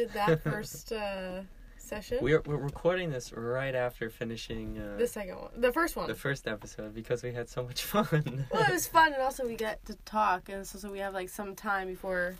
[0.00, 1.40] did that first uh,
[1.78, 2.18] session.
[2.22, 6.06] We're we're recording this right after finishing uh, the second one, the first one.
[6.08, 8.46] the first episode because we had so much fun.
[8.52, 11.12] well, it was fun, and also we get to talk, and so, so we have
[11.14, 12.36] like some time before.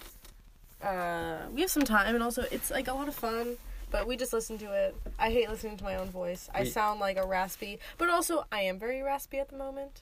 [0.82, 3.56] Uh, we have some time, and also it's like a lot of fun.
[3.90, 4.94] But we just listen to it.
[5.18, 6.48] I hate listening to my own voice.
[6.54, 10.00] I We- sound like a raspy, but also I am very raspy at the moment.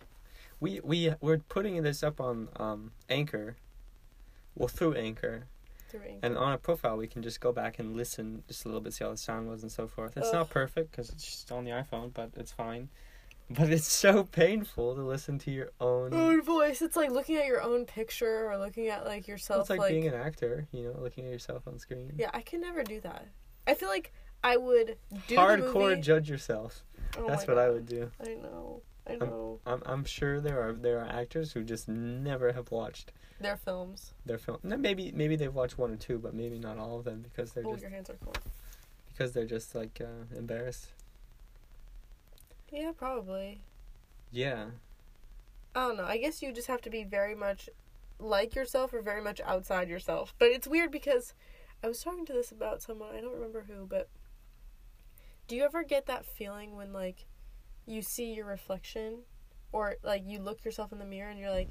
[0.60, 3.56] we we we're putting this up on um Anchor.
[4.54, 5.46] Well, through Anchor,
[5.94, 6.20] Ink.
[6.22, 8.94] and on a profile, we can just go back and listen just a little bit,
[8.94, 10.16] see how the sound was, and so forth.
[10.16, 12.88] It's not perfect because it's just on the iPhone, but it's fine.
[13.50, 16.12] But it's so painful to listen to your own.
[16.12, 16.82] own voice.
[16.82, 19.62] It's like looking at your own picture or looking at like yourself.
[19.62, 22.12] it's like, like being an actor, you know, looking at yourself on screen.
[22.18, 23.26] yeah, I can never do that.
[23.66, 24.12] I feel like
[24.44, 26.84] I would do Hardcore judge yourself.
[27.16, 28.10] Oh That's what I would do.
[28.20, 28.82] I know.
[29.08, 29.60] I know.
[29.66, 34.12] I'm I'm sure there are there are actors who just never have watched Their films.
[34.26, 34.58] their film.
[34.62, 37.52] No, maybe maybe they've watched one or two, but maybe not all of them because
[37.52, 38.34] they're Oh, just your hands are cool.
[39.08, 40.88] because they're just like uh, embarrassed.
[42.70, 43.62] Yeah, probably.
[44.30, 44.66] Yeah.
[45.74, 46.04] I don't know.
[46.04, 47.68] I guess you just have to be very much
[48.18, 50.34] like yourself or very much outside yourself.
[50.38, 51.32] But it's weird because
[51.82, 54.08] I was talking to this about someone, I don't remember who, but
[55.46, 57.24] do you ever get that feeling when like
[57.88, 59.20] you see your reflection
[59.72, 61.68] or like you look yourself in the mirror and you're like,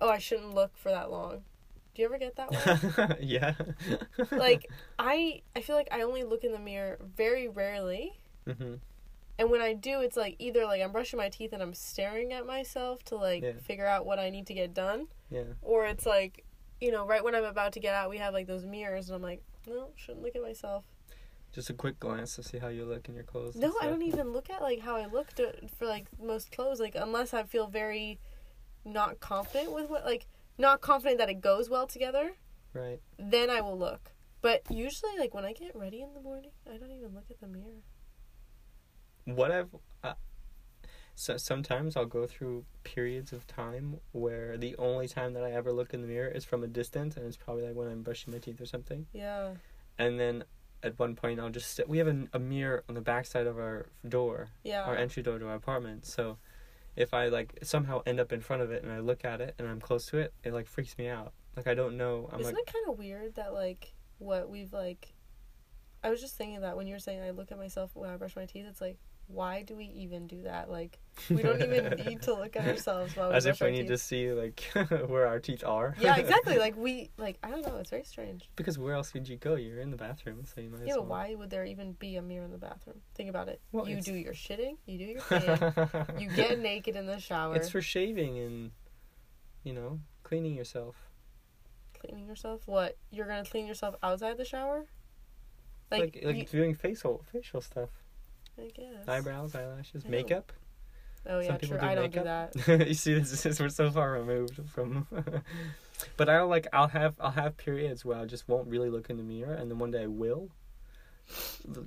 [0.00, 1.42] "Oh, I shouldn't look for that long."
[1.94, 3.54] Do you ever get that yeah.
[4.32, 8.20] like I I feel like I only look in the mirror very rarely.
[8.46, 8.74] hmm
[9.38, 12.32] And when I do, it's like either like I'm brushing my teeth and I'm staring
[12.34, 13.52] at myself to like Yeah.
[13.62, 15.44] figure out what I need to get done, Yeah.
[15.62, 16.44] or it's like,
[16.80, 19.16] you know, right when I'm about to get out, we have like those mirrors, and
[19.16, 20.84] I'm like, no, shouldn't look at myself.
[21.56, 23.56] Just a quick glance to see how you look in your clothes.
[23.56, 26.80] No, I don't even look at like how I look to, for like most clothes,
[26.80, 28.18] like unless I feel very
[28.84, 30.26] not confident with what, like
[30.58, 32.32] not confident that it goes well together,
[32.74, 33.00] Right.
[33.18, 34.12] then I will look.
[34.42, 37.40] But usually, like when I get ready in the morning, I don't even look at
[37.40, 37.80] the mirror.
[39.24, 39.74] What I've
[40.04, 40.12] uh,
[41.14, 45.72] so sometimes I'll go through periods of time where the only time that I ever
[45.72, 48.34] look in the mirror is from a distance, and it's probably like when I'm brushing
[48.34, 49.06] my teeth or something.
[49.14, 49.54] Yeah.
[49.98, 50.44] And then
[50.82, 51.88] at one point I'll just sit.
[51.88, 54.82] We have a, a mirror on the backside of our door, Yeah.
[54.82, 56.06] our entry door to our apartment.
[56.06, 56.38] So
[56.96, 59.54] if I like somehow end up in front of it and I look at it
[59.58, 61.32] and I'm close to it, it like freaks me out.
[61.56, 62.28] Like I don't know.
[62.32, 65.12] I'm Isn't like it kind of weird that like what we've like?
[66.04, 68.16] I was just thinking that when you were saying I look at myself when I
[68.16, 68.98] brush my teeth, it's like
[69.28, 70.70] why do we even do that?
[70.70, 70.98] Like
[71.28, 73.88] we don't even need to look at ourselves while we as if we need teeth.
[73.88, 74.60] to see like
[75.08, 75.96] where our teeth are.
[75.98, 76.58] yeah, exactly.
[76.58, 77.76] Like we like I don't know.
[77.78, 78.48] It's very strange.
[78.56, 79.56] because where else would you go?
[79.56, 80.82] You're in the bathroom, so you might.
[80.82, 81.10] as Yeah, but well.
[81.10, 83.00] why would there even be a mirror in the bathroom?
[83.14, 83.60] Think about it.
[83.72, 84.76] Well, you it's- do your shitting.
[84.86, 86.20] You do your peeing.
[86.20, 88.70] you get naked in the shower, It's for shaving and,
[89.64, 90.94] you know, cleaning yourself.
[91.98, 92.62] cleaning yourself.
[92.66, 92.96] What?
[93.10, 94.86] You're gonna clean yourself outside the shower?
[95.90, 97.90] Like Like, like, you- doing facial facial stuff,
[98.58, 99.08] I guess.
[99.08, 100.52] eyebrows, eyelashes, makeup.
[101.28, 101.86] Oh yeah, Some people true.
[101.86, 102.54] do I don't do that.
[102.88, 105.06] you see, this is we're so far removed from.
[106.16, 109.16] but I'll like I'll have I'll have periods where I just won't really look in
[109.16, 110.50] the mirror, and then one day I will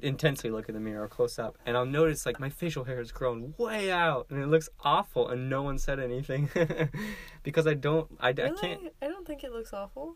[0.02, 3.12] intensely look in the mirror close up, and I'll notice like my facial hair has
[3.12, 6.50] grown way out, and it looks awful, and no one said anything
[7.44, 10.16] because I don't I, I can't I don't think it looks awful.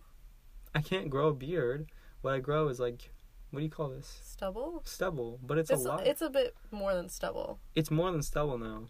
[0.75, 1.89] I can't grow a beard.
[2.21, 3.11] What I grow is like
[3.53, 4.19] what do you call this?
[4.23, 4.81] Stubble.
[4.83, 6.07] Stubble, but it's, It's a lot.
[6.07, 8.87] it's a bit more than stubble, It's more than stubble now.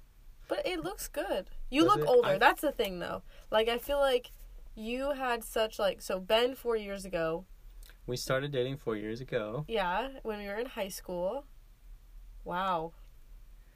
[0.47, 1.50] but it looks good.
[1.69, 2.07] You Does look it?
[2.07, 2.28] older.
[2.29, 3.23] I- That's the thing, though.
[3.52, 4.31] Like I feel like
[4.73, 7.46] you had such like so Ben four years ago.
[8.07, 9.66] We started dating four years ago.
[9.68, 11.46] Yeah, when we were in high school.
[12.46, 12.94] Wow,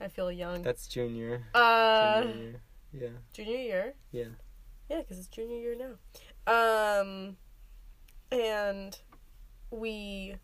[0.01, 0.61] I feel young.
[0.63, 1.43] That's junior.
[1.53, 2.61] uh, junior year.
[2.93, 3.09] Yeah.
[3.33, 3.93] junior year.
[4.11, 4.31] Yeah.
[4.89, 5.93] Yeah, because it's junior year now.
[7.01, 7.35] Um,
[8.31, 8.97] and
[9.71, 10.35] we,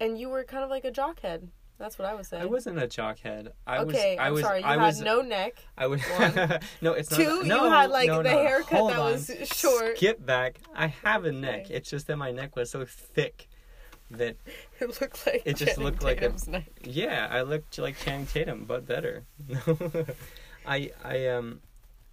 [0.00, 1.48] and you were kind of like a jockhead.
[1.78, 2.42] That's what I was saying.
[2.42, 3.52] I wasn't a jockhead.
[3.66, 4.18] I okay, was.
[4.20, 4.42] I I'm was.
[4.42, 4.60] sorry.
[4.60, 5.00] You I had was.
[5.00, 5.54] no neck.
[5.78, 6.02] I was.
[6.02, 6.34] One.
[6.82, 7.16] no, it's not.
[7.18, 8.38] Two, no, you had like no, the no.
[8.42, 9.12] haircut Hold that on.
[9.12, 9.96] was short.
[9.96, 10.58] Skip back.
[10.74, 11.66] I have a neck.
[11.66, 11.74] Okay.
[11.74, 13.48] It's just that my neck was so thick
[14.10, 14.36] that
[14.80, 16.68] It looked like It just Channing looked like a- neck.
[16.84, 19.24] yeah, I looked like Channing Tatum, but better.
[20.66, 21.60] I I um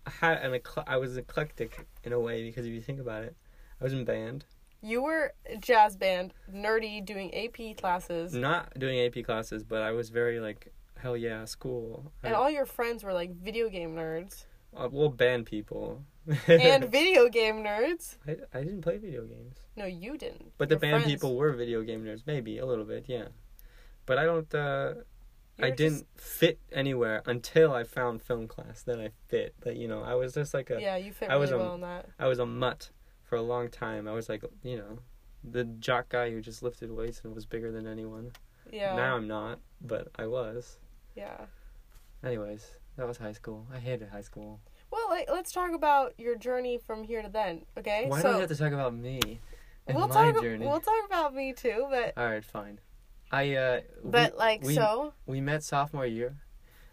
[0.05, 3.35] had an I was eclectic in a way because if you think about it,
[3.81, 4.45] I was in band,
[4.81, 10.09] You were jazz band, nerdy, doing AP classes, not doing AP classes, but I was
[10.09, 12.11] very like hell yeah school.
[12.23, 14.45] I, and all your friends were like video game nerds
[14.75, 16.03] uh, well band people.
[16.47, 18.17] and video game nerds.
[18.27, 19.57] I, I didn't play video games.
[19.75, 20.51] No, you didn't.
[20.57, 21.13] But the Your band friends.
[21.13, 23.27] people were video game nerds, maybe a little bit, yeah.
[24.05, 24.53] But I don't.
[24.53, 24.93] uh
[25.59, 28.83] I didn't fit anywhere until I found film class.
[28.83, 29.55] Then I fit.
[29.59, 30.79] But you know, I was just like a.
[30.79, 32.05] Yeah, you fit I really was a- well in that.
[32.19, 32.91] I was a mutt
[33.27, 34.07] for a long time.
[34.07, 34.99] I was like, you know,
[35.43, 38.31] the jock guy who just lifted weights and was bigger than anyone.
[38.71, 38.95] Yeah.
[38.95, 40.79] Now I'm not, but I was.
[41.15, 41.37] Yeah.
[42.23, 42.65] Anyways,
[42.97, 43.67] that was high school.
[43.73, 44.59] I hated high school.
[44.91, 47.65] Well, like, let's talk about your journey from here to then.
[47.77, 48.05] Okay.
[48.07, 49.39] Why so do we have to talk about me
[49.85, 50.41] and we'll my talk.
[50.41, 50.65] journey?
[50.65, 52.79] We'll talk about me too, but All right, fine.
[53.29, 53.81] I uh.
[54.05, 55.13] but we, like we, so.
[55.25, 56.37] we met sophomore year.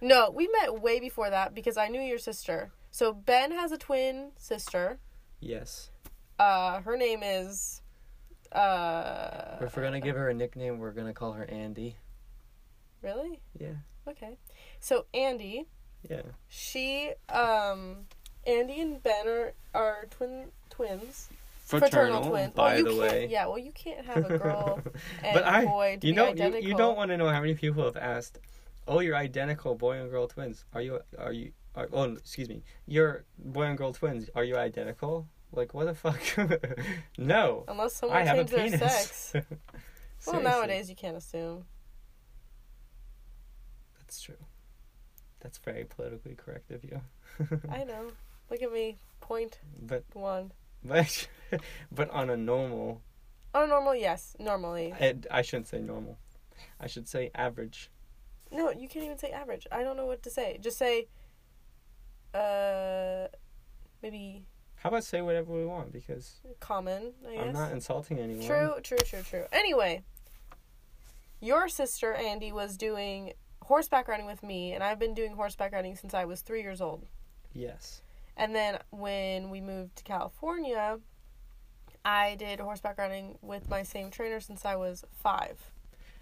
[0.00, 2.72] No, we met way before that because I knew your sister.
[2.90, 4.98] So Ben has a twin sister.
[5.40, 5.90] Yes.
[6.38, 7.80] Uh, her name is.
[8.52, 11.96] Uh, if we're gonna give her a nickname, we're gonna call her Andy.
[13.02, 13.40] Really?
[13.58, 13.74] Yeah.
[14.08, 14.36] Okay.
[14.80, 15.66] So Andy,
[16.08, 16.22] Yeah.
[16.48, 18.06] she, um,
[18.46, 21.28] Andy and Ben are, are twin twins.
[21.64, 22.52] Fraternal, twins.
[22.54, 23.28] by well, you the can't, way.
[23.30, 23.46] Yeah.
[23.46, 24.80] Well, you can't have a girl
[25.24, 26.68] and but a I, boy to you be know, you, identical.
[26.68, 28.38] you don't want to know how many people have asked,
[28.86, 30.64] "Oh, you're identical, boy and girl twins.
[30.74, 31.00] Are you?
[31.18, 31.52] Are you?
[31.74, 32.62] Are, oh, excuse me.
[32.86, 34.28] You're boy and girl twins.
[34.34, 35.26] Are you identical?
[35.54, 36.20] Like what the fuck?
[37.18, 37.64] no.
[37.68, 39.32] Unless someone I have their sex.
[40.26, 41.66] Well, nowadays you can't assume.
[43.98, 44.36] That's true.
[45.40, 47.02] That's very politically correct of you.
[47.70, 48.06] I know.
[48.50, 48.96] Look at me.
[49.20, 50.52] Point but one.
[50.82, 51.28] but
[51.92, 53.02] but on a normal,
[53.54, 54.94] On a normal, yes, normally.
[54.98, 56.16] I, I shouldn't say normal.
[56.80, 57.90] I should say average.
[58.50, 59.66] No, you can't even say average.
[59.70, 60.58] I don't know what to say.
[60.62, 61.08] Just say,
[62.32, 63.28] uh,
[64.02, 64.46] maybe
[64.84, 67.14] How about say whatever we want because common.
[67.26, 67.44] I guess.
[67.46, 68.46] I'm not insulting anyone.
[68.46, 69.44] True, true, true, true.
[69.50, 70.02] Anyway,
[71.40, 73.32] your sister Andy was doing
[73.62, 76.82] horseback riding with me, and I've been doing horseback riding since I was three years
[76.82, 77.06] old.
[77.54, 78.02] Yes.
[78.36, 80.98] And then when we moved to California,
[82.04, 85.58] I did horseback riding with my same trainer since I was five.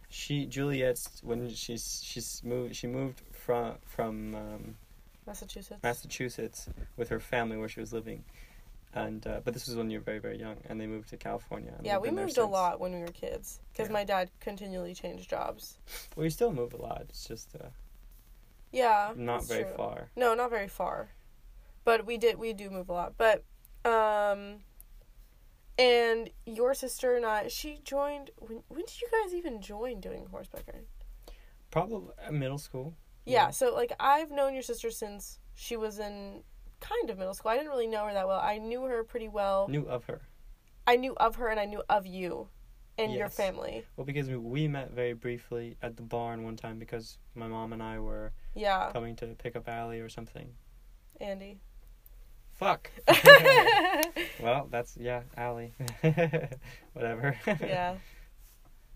[0.09, 4.77] She Juliet's when she's she's moved she moved from from um,
[5.27, 5.83] Massachusetts.
[5.83, 8.23] Massachusetts with her family where she was living,
[8.95, 11.17] and uh, but this was when you were very very young, and they moved to
[11.17, 11.73] California.
[11.77, 13.93] and yeah, we moved a lot when we were kids because Yeah.
[13.95, 15.79] my dad continually changed jobs.
[16.17, 17.03] Well, you still move a lot.
[17.09, 17.69] It's just uh,
[18.71, 19.73] Yeah, not very true.
[19.77, 20.11] far.
[20.17, 21.11] No, not very far.
[21.85, 23.15] But we did we do move a lot.
[23.17, 23.45] But
[23.85, 24.61] um
[25.79, 30.27] and your sister and I she joined when when did you guys even join doing
[30.31, 30.87] horseback riding?
[31.71, 32.95] Probably uh, middle school.
[33.25, 33.51] Yeah, Yeah.
[33.51, 36.43] so like I've known your sister since she was in
[36.83, 37.51] kind of middle school.
[37.53, 38.41] I didn't really know her that well.
[38.41, 39.67] I knew her pretty well.
[39.69, 40.21] Knew of her.
[40.87, 42.49] I knew of her and I knew of you
[42.99, 43.85] and your family.
[43.97, 47.73] Well, because we, we met very briefly at the barn one time because my mom
[47.73, 50.49] and I were Yeah, coming to pick up Allie or something.
[51.21, 51.61] Andy.
[52.53, 52.91] Fuck.
[54.41, 55.73] well, that's yeah, Allie.
[56.93, 57.37] Whatever.
[57.47, 57.95] yeah.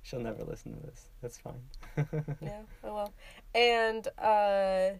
[0.02, 1.08] She'll never listen to this.
[1.22, 1.62] That's fine.
[2.40, 3.12] Yeah, oh well.
[3.54, 4.90] And uh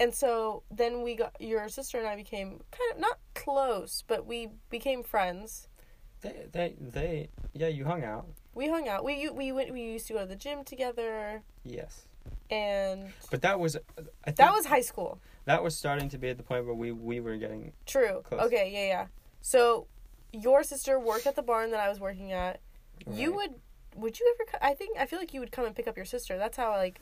[0.00, 4.26] and so then we got your sister and I became kind of not close, but
[4.26, 5.68] we became friends.
[6.20, 8.26] They, they, they, yeah, you hung out.
[8.54, 9.04] We hung out.
[9.04, 12.02] We we went we used to go to the gym together Yes.
[12.50, 13.80] and But that was, I
[14.26, 15.18] think that was high school.
[15.44, 18.22] that was starting to be at the point where we, we were getting, True.
[18.24, 18.40] Close.
[18.42, 19.06] Okay, yeah, yeah.
[19.42, 19.86] So
[20.32, 22.60] your sister worked at the barn that I was working at.
[23.10, 23.54] You would
[23.96, 26.06] would you ever I think I feel like you would come and pick up your
[26.06, 26.38] sister.
[26.38, 27.00] That's how like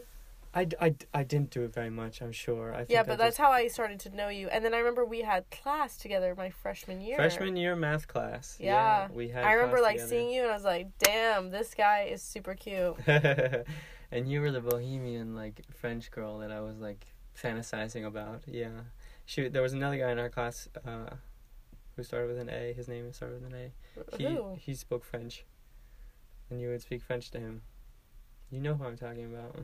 [0.55, 2.75] I, I, I didn't do it very much, I'm sure.
[2.75, 4.49] I think yeah, I but that's just- how I started to know you.
[4.49, 7.17] And then I remember we had class together my freshman year.
[7.17, 8.59] Freshman year math class.
[8.61, 9.09] Yeah.
[9.13, 10.09] we had I remember like together.
[10.11, 14.51] seeing you and I was like, "Damn, this guy is super cute." and you were
[14.51, 17.07] the bohemian like French girl that I was like
[17.43, 18.43] fantasizing about.
[18.47, 18.81] Yeah,
[19.25, 19.49] she.
[19.49, 21.15] There was another guy in our class uh,
[21.97, 22.75] who started with an A.
[22.75, 24.17] His name started with an A.
[24.19, 24.55] He Who?
[24.59, 25.47] he spoke French,
[26.51, 27.63] and you would speak French to him.
[28.51, 29.57] You know who I'm talking about.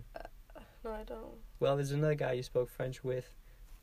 [0.89, 1.35] No, I don't.
[1.61, 3.29] Well, there's another guy you spoke French with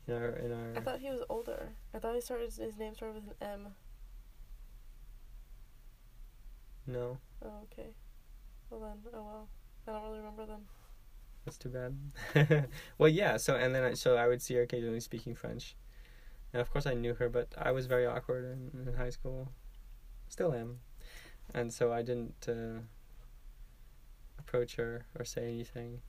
[0.08, 0.76] in our in our.
[0.76, 1.68] I thought he was older.
[1.94, 2.52] I thought he started.
[2.52, 3.66] His name started with an M.
[6.88, 7.90] No, Oh, okay.
[8.70, 9.48] Well then, oh well.
[9.86, 10.62] I don't really remember them.
[11.44, 12.68] that's too bad.
[12.98, 13.36] well, yeah.
[13.36, 15.76] So and then I, so I would see her occasionally speaking French,
[16.52, 19.52] and of course I knew her, but I was very awkward in, in high school.
[20.28, 20.80] Still am,
[21.54, 22.80] and so I didn't uh,
[24.40, 26.00] approach her or say anything.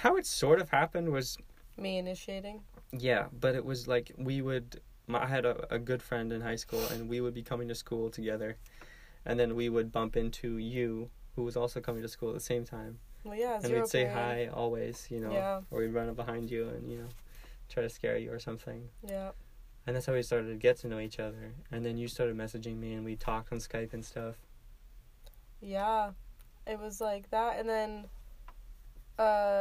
[0.00, 1.36] How it sort of happened was
[1.76, 2.62] Me initiating.
[2.92, 4.80] Yeah, but it was like we would.
[5.06, 7.68] My, I had a, a good friend in high school, and we would be coming
[7.68, 8.56] to school together,
[9.26, 12.40] and then we would bump into you, who was also coming to school at the
[12.52, 13.60] same time, Well, yeah.
[13.62, 14.14] and we'd say period.
[14.14, 15.60] hi always, you know, Yeah.
[15.70, 17.08] or we'd run up behind you and you know,
[17.68, 18.88] try to scare you or something.
[19.06, 19.30] Yeah.
[19.86, 21.52] And that's how we started to get to know each other.
[21.72, 24.36] And then you started messaging me, and we talked on Skype and stuff.
[25.60, 26.12] Yeah.
[26.66, 27.90] It was like that, and then.
[29.18, 29.59] Uh,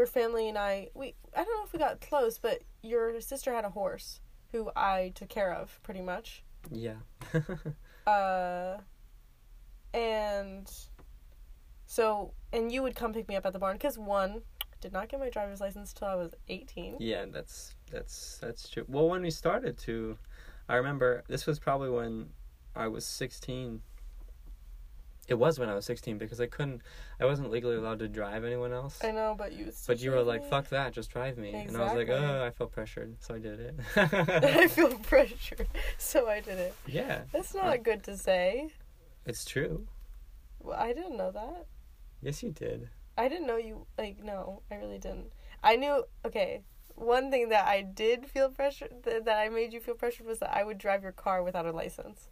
[0.00, 3.52] your family and I, we, I don't know if we got close, but your sister
[3.52, 6.42] had a horse who I took care of pretty much.
[6.70, 6.96] Yeah.
[8.06, 8.78] Uh,
[9.92, 10.68] and
[11.86, 14.40] so and you would come pick me up at the barn because one
[14.80, 16.96] did not get my driver's license till I was eighteen.
[16.98, 18.86] Yeah, that's that's that's true.
[18.88, 20.16] Well, when we started to,
[20.68, 22.30] I remember this was probably when
[22.74, 23.82] I was sixteen.
[25.30, 26.82] It was when I was sixteen because I couldn't,
[27.20, 28.98] I wasn't legally allowed to drive anyone else.
[29.02, 29.72] I know, but you.
[29.86, 30.50] But you were like, me.
[30.50, 33.38] "Fuck that, just drive me," and I was like, "Oh, I felt pressured, so I
[33.38, 35.68] did it." I feel pressured,
[35.98, 36.74] so I did it.
[36.86, 38.70] yeah, That's not good to say.
[39.24, 39.86] it's true.
[40.58, 41.66] Well, I didn't know that.
[42.20, 42.88] Yes, you did.
[43.16, 45.32] I didn't know you like no, I really didn't.
[45.62, 46.62] I knew okay.
[46.96, 50.40] One thing that I did feel pressure th- that I made you feel pressured was
[50.40, 52.28] that I would drive your car without a license.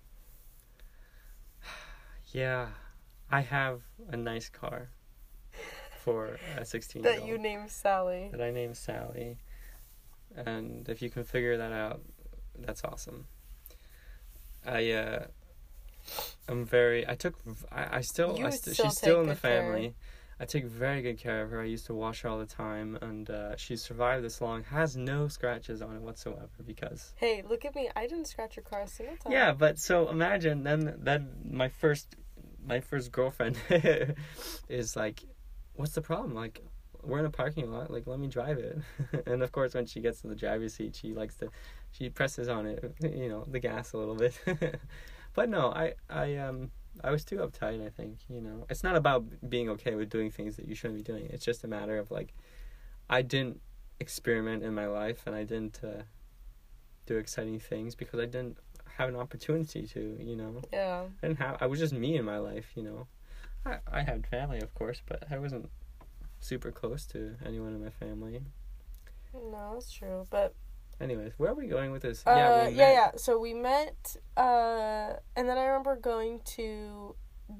[2.32, 2.68] Yeah,
[3.30, 4.88] I have a nice car
[6.04, 8.28] for a sixteen year That old you named Sally.
[8.32, 9.38] that I named Sally,
[10.36, 12.00] and if you can figure that out,
[12.58, 13.26] that's awesome.
[14.64, 15.26] I uh,
[16.48, 17.08] I'm very.
[17.08, 17.34] I took.
[17.70, 18.34] I, I still.
[18.44, 19.62] I st- still she's still in the good care.
[19.62, 19.94] family.
[20.40, 21.60] I take very good care of her.
[21.60, 24.62] I used to wash her all the time, and uh, she's survived this long.
[24.64, 27.12] Has no scratches on it whatsoever because.
[27.16, 27.90] Hey, look at me.
[27.96, 29.32] I didn't scratch your car a single time.
[29.32, 32.14] Yeah, but so imagine then then my first
[32.66, 33.56] my first girlfriend
[34.68, 35.24] is like,
[35.74, 36.34] what's the problem?
[36.34, 36.62] Like,
[37.02, 37.90] we're in a parking lot.
[37.90, 38.78] Like, let me drive it.
[39.26, 41.50] and of course, when she gets to the driver's seat, she likes to,
[41.90, 44.38] she presses on it, you know, the gas a little bit.
[45.34, 46.70] but no, I I um
[47.02, 47.84] I was too uptight.
[47.84, 50.98] I think you know, it's not about being okay with doing things that you shouldn't
[50.98, 51.28] be doing.
[51.30, 52.34] It's just a matter of like,
[53.08, 53.60] I didn't
[54.00, 56.02] experiment in my life, and I didn't uh,
[57.06, 58.58] do exciting things because I didn't
[58.98, 60.60] have an opportunity to, you know.
[60.72, 61.04] Yeah.
[61.22, 63.06] I didn't have I was just me in my life, you know.
[63.64, 65.70] I I had family of course, but I wasn't
[66.40, 68.40] super close to anyone in my family.
[69.32, 70.26] No, that's true.
[70.30, 70.54] But
[71.00, 72.24] Anyways, where are we going with this?
[72.26, 73.20] uh, yeah, we yeah, met.
[73.20, 77.14] So we met, uh, and then I remember going to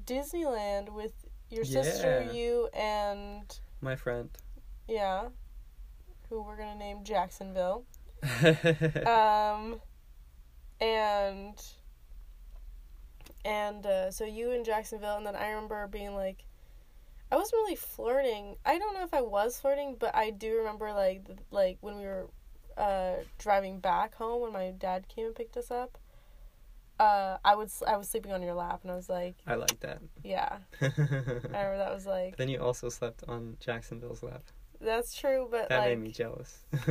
[0.05, 1.13] Disneyland with
[1.49, 4.29] your sister, you, and My friend.
[4.89, 5.29] yeah,
[6.29, 7.85] who we're gonna name Jacksonville.
[9.05, 9.79] um
[10.81, 11.53] and
[13.45, 16.43] and uh, so you in Jacksonville and then I remember being like
[17.31, 18.55] I wasn't really flirting.
[18.65, 21.97] I don't know if I was flirting, but I do remember like th- like when
[21.97, 22.27] we were
[22.77, 25.97] uh driving back home when my dad came and picked us up.
[26.99, 29.79] Uh I was I was sleeping on your lap and I was like, I like
[29.81, 29.99] that.
[30.23, 30.57] yeah.
[30.81, 34.43] I remember that was like then you also slept on Jacksonville's lap.
[34.81, 36.63] that's true, but That like made me jealous.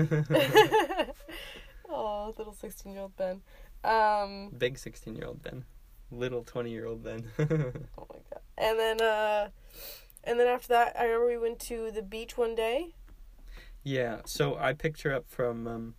[1.88, 3.40] oh, little 16-year-old Ben.
[3.84, 5.64] Um Big 16 year old Ben.
[6.10, 7.24] Little 20 year old Ben.
[7.38, 8.42] Oh my god.
[8.56, 9.48] And then uh
[10.24, 12.94] and then after that I remember we went to the beach one day.
[13.84, 15.94] yeah, so I picked her up from um,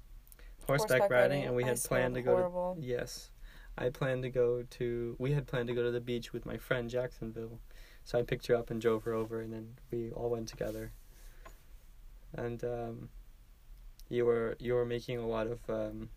[0.67, 2.81] horseback, riding, and we I had planned to go to.
[2.81, 3.31] Yes.
[3.77, 6.57] I planned to go to we had planned to go to the beach with my
[6.57, 7.59] friend Jacksonville.
[8.03, 10.91] So I picked her up and drove her over and then we all went together.
[12.33, 13.09] And um
[14.09, 16.09] you were you were making a lot of um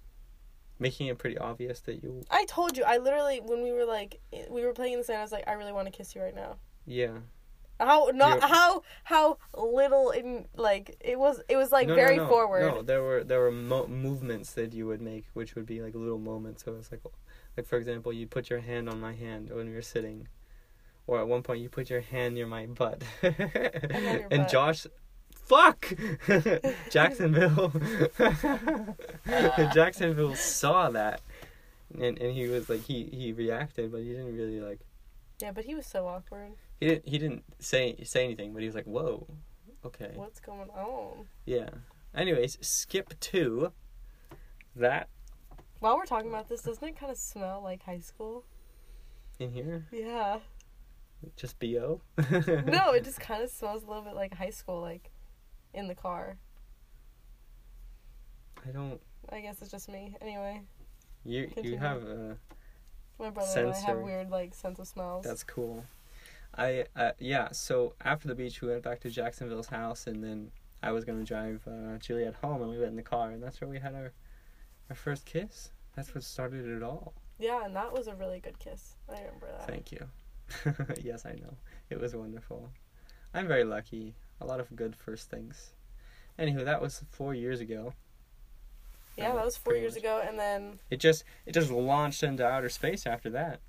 [0.82, 4.20] making it pretty obvious that you I told you, I literally when we were like
[4.50, 6.20] we were playing in the sand, I was like, I really want to kiss you
[6.22, 6.56] right now.
[6.84, 7.18] yeah.
[7.80, 12.16] How not You're- how how little in like it was it was like No, very
[12.16, 12.60] no, no, forward.
[12.74, 15.94] No, there were there were mo- movements that you would make which would be like
[15.96, 16.62] little moments.
[16.64, 17.00] So it's like
[17.56, 20.28] like for example, you put your hand on my hand when we were sitting.
[21.08, 23.02] Or at one point you put your hand near my butt.
[23.22, 24.48] and butt.
[24.48, 24.86] Josh
[25.44, 25.92] fuck
[26.90, 27.72] Jacksonville
[29.74, 31.20] Jacksonville saw that
[32.00, 34.80] and and he was like he he reacted but he didn't really like
[35.40, 36.52] Yeah, but he was so awkward.
[36.80, 39.26] he didn't he didn't say say anything but he was like whoa
[39.84, 41.26] okay What's going on?
[41.44, 41.68] yeah
[42.14, 43.72] anyways skip to
[44.76, 45.08] that
[45.80, 48.44] While we're talking about this, doesn't it kind of smell like high school?
[49.38, 50.38] in here Yeah.
[51.36, 55.10] just bo no, it just kind of smells a little bit like high school, like
[55.74, 56.36] in the car.
[58.66, 59.00] i don't
[59.30, 60.16] I guess it's just me.
[60.20, 60.62] Anyway,
[61.24, 62.36] you you have a.
[63.18, 65.24] my brother and I have weird like sense of smells.
[65.24, 65.84] That's cool.
[66.54, 67.50] I uh, yeah.
[67.52, 70.50] So after the beach, we went back to Jacksonville's house, and then
[70.82, 73.60] I was gonna drive uh, Juliet home, and we went in the car, and that's
[73.60, 74.12] where we had our
[74.90, 75.70] our first kiss.
[75.94, 77.14] That's what started it all.
[77.38, 78.96] yeah, and that was a really good kiss.
[79.08, 79.66] I remember that.
[79.66, 80.06] Thank you.
[81.02, 81.56] yes, I know.
[81.90, 82.70] It was wonderful.
[83.34, 84.14] I'm very lucky.
[84.40, 85.72] A lot of good first things.
[86.38, 87.94] Anywho, that was four years ago.
[89.16, 90.02] yeah, that was four years much.
[90.02, 93.60] ago, and then It just it just launched into outer space after that.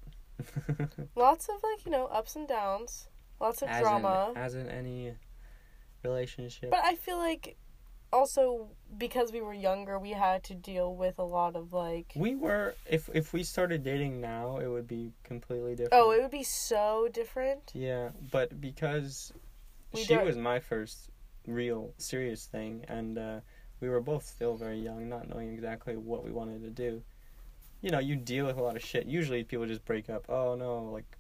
[1.16, 3.08] lots of like you know ups and downs,
[3.40, 4.32] lots of as drama.
[4.36, 5.14] in as in any
[6.04, 6.72] relationship.
[6.72, 7.58] But I feel like
[8.14, 12.14] also because we were younger, we had to deal with a lot of like.
[12.16, 16.04] We were if if we started dating now, it would be completely oh, different.
[16.04, 17.72] Oh, it would be so different.
[17.74, 19.34] Yeah, but because
[19.94, 21.10] We she don't- was my first
[21.46, 23.40] real serious thing, and uh,
[23.80, 27.02] we were both still very young, not knowing exactly what we wanted to do.
[27.82, 29.06] You know, you deal with a lot of shit.
[29.06, 30.26] Usually, people just break up.
[30.30, 31.18] Oh no, like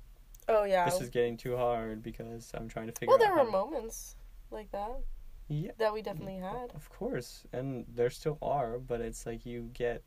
[0.47, 0.85] Oh yeah.
[0.85, 3.35] this is getting too hard because I'm trying to figure well, out.
[3.35, 4.15] there were moments
[4.51, 4.99] like that
[5.49, 6.71] Yeah, that we definitely had.
[6.73, 10.01] of course, and there still are, but it's like you get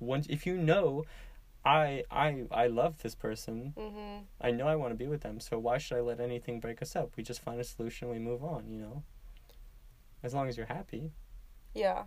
[0.00, 1.04] once if you know.
[1.64, 3.74] I I I love this person.
[3.76, 4.24] Mhm.
[4.40, 6.80] I know I want to be with them, so why should I let anything break
[6.82, 7.16] us up?
[7.16, 9.02] We just find a solution, we move on, you know?
[10.22, 11.12] As long as you're happy.
[11.74, 12.04] Yeah,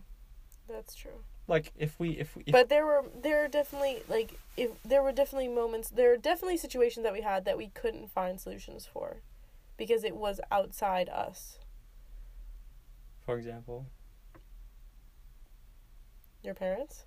[0.68, 1.24] that's true.
[1.48, 5.04] Like if we if we if, but there were there are definitely like if there
[5.04, 8.86] were definitely moments there are definitely situations that we had that we couldn't find solutions
[8.86, 9.18] for
[9.78, 11.60] because it was outside us.
[13.26, 13.86] for example,
[16.44, 17.06] Your parents?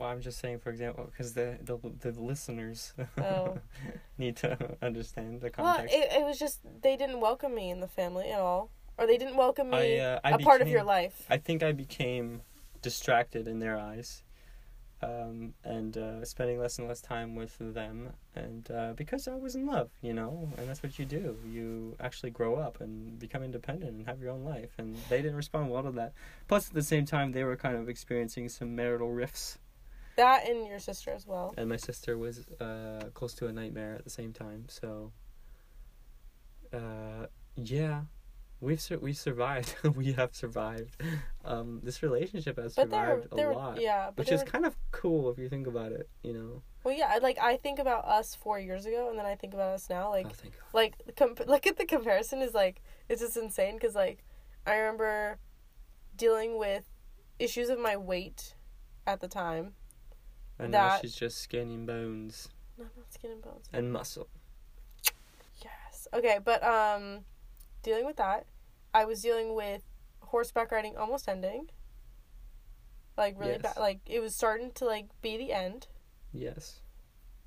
[0.00, 3.58] Well I'm just saying for example because the, the the listeners Oh.
[4.18, 5.94] need to understand the context.
[5.94, 9.06] Well, it, it was just they didn't welcome me in the family at all, or
[9.06, 11.22] they didn't welcome I, me uh, I a part of your life.
[11.30, 12.40] I think I became
[12.82, 14.22] distracted in their eyes.
[15.02, 19.54] Um, and uh, spending less and less time with them, and uh, because I was
[19.54, 21.38] in love, you know, and that's what you do.
[21.50, 25.36] You actually grow up and become independent and have your own life, and they didn't
[25.38, 26.12] respond well to that.
[26.48, 29.56] Plus, at the same time, they were kind of experiencing some marital rifts,
[30.16, 31.54] That and your sister as well.
[31.56, 34.64] and my sister was uh, close to a nightmare at the same time.
[34.68, 35.12] So,
[36.72, 37.26] uh,
[37.56, 38.02] yeah,
[38.60, 39.74] we've sur- we survived.
[39.96, 40.96] we have survived.
[41.44, 44.64] Um, this relationship has But survived there, a lot, yeah, but which is were- kind
[44.66, 46.08] of cool if you think about it.
[46.22, 47.18] You know, well, yeah.
[47.22, 50.10] Like I think about us four years ago, and then I think about us now.
[50.10, 50.62] Like, oh, thank God.
[50.74, 54.24] like comp- look at the comparison is like it's just insane because like
[54.66, 55.38] I remember
[56.16, 56.84] dealing with
[57.38, 58.54] issues of my weight
[59.06, 59.72] at the time.
[60.62, 63.68] And now that- she's just skin and bones No, not skin and bones.
[63.72, 64.28] and muscle.
[65.64, 66.08] Yes.
[66.12, 67.24] Okay, but um,
[67.82, 68.46] dealing with that,
[68.94, 69.82] I was dealing with
[70.20, 71.70] horseback riding almost ending.
[73.16, 73.62] Like really Yes.
[73.62, 73.76] bad.
[73.78, 75.86] Like it was starting to like be the end.
[76.32, 76.80] Yes.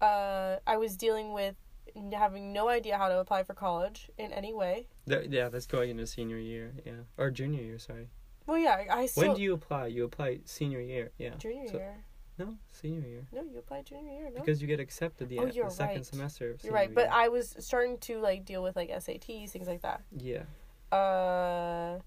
[0.01, 1.55] Uh, I was dealing with
[1.95, 4.87] n- having no idea how to apply for college in any way.
[5.05, 6.73] Yeah, that's going into senior year.
[6.85, 7.79] Yeah, or junior year.
[7.79, 8.09] Sorry.
[8.45, 9.87] Well, yeah, I still when do you apply?
[9.87, 11.11] You apply senior year.
[11.17, 11.35] Yeah.
[11.35, 12.03] junior So- year.
[12.37, 13.27] No, senior year.
[13.31, 14.29] No, you applied junior year.
[14.33, 16.05] No, Because you get accepted the, Oh, the you're second right.
[16.05, 16.51] semester.
[16.51, 16.93] Of you're right.
[16.93, 17.09] But.
[17.11, 20.01] I was starting to like deal with like SATs, things like that.
[20.17, 20.43] yeah,
[20.91, 21.99] Uh,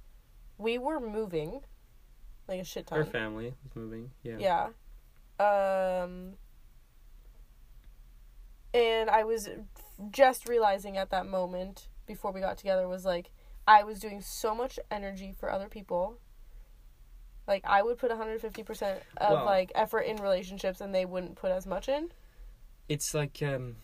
[0.58, 1.60] we were moving,
[2.48, 2.98] like a shit ton.
[2.98, 4.10] her family was moving.
[4.22, 4.38] Yeah.
[4.38, 4.68] Yeah.
[5.38, 6.34] Um
[8.74, 9.48] and I was
[10.10, 13.30] just realizing at that moment before we got together was like
[13.66, 16.18] I was doing so much energy for other people.
[17.46, 21.50] Like I would put 150% of Well- like effort in relationships and they wouldn't put
[21.52, 22.10] as much in.
[22.88, 23.76] It's like um,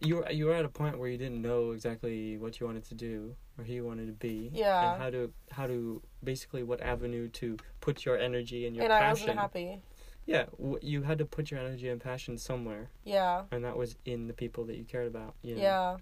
[0.00, 2.84] you were you were at a point where you didn't know exactly what you wanted
[2.86, 4.50] to do or who you wanted to be.
[4.52, 4.94] Yeah.
[4.94, 9.00] And how to how to basically what avenue to put your energy and your passion.
[9.00, 9.82] and I wasn't happy.
[10.26, 13.44] Yeah, w- you had to put your energy and passion somewhere, Yeah.
[13.50, 15.34] and that was in the people that you cared about.
[15.42, 15.96] You know, Yeah.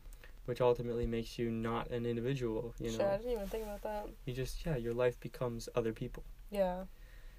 [0.45, 2.75] Which ultimately makes you not an individual.
[2.81, 4.09] You know, I didn't even think about that.
[4.27, 6.25] you just yeah, your life becomes other people.
[6.51, 6.85] Yeah.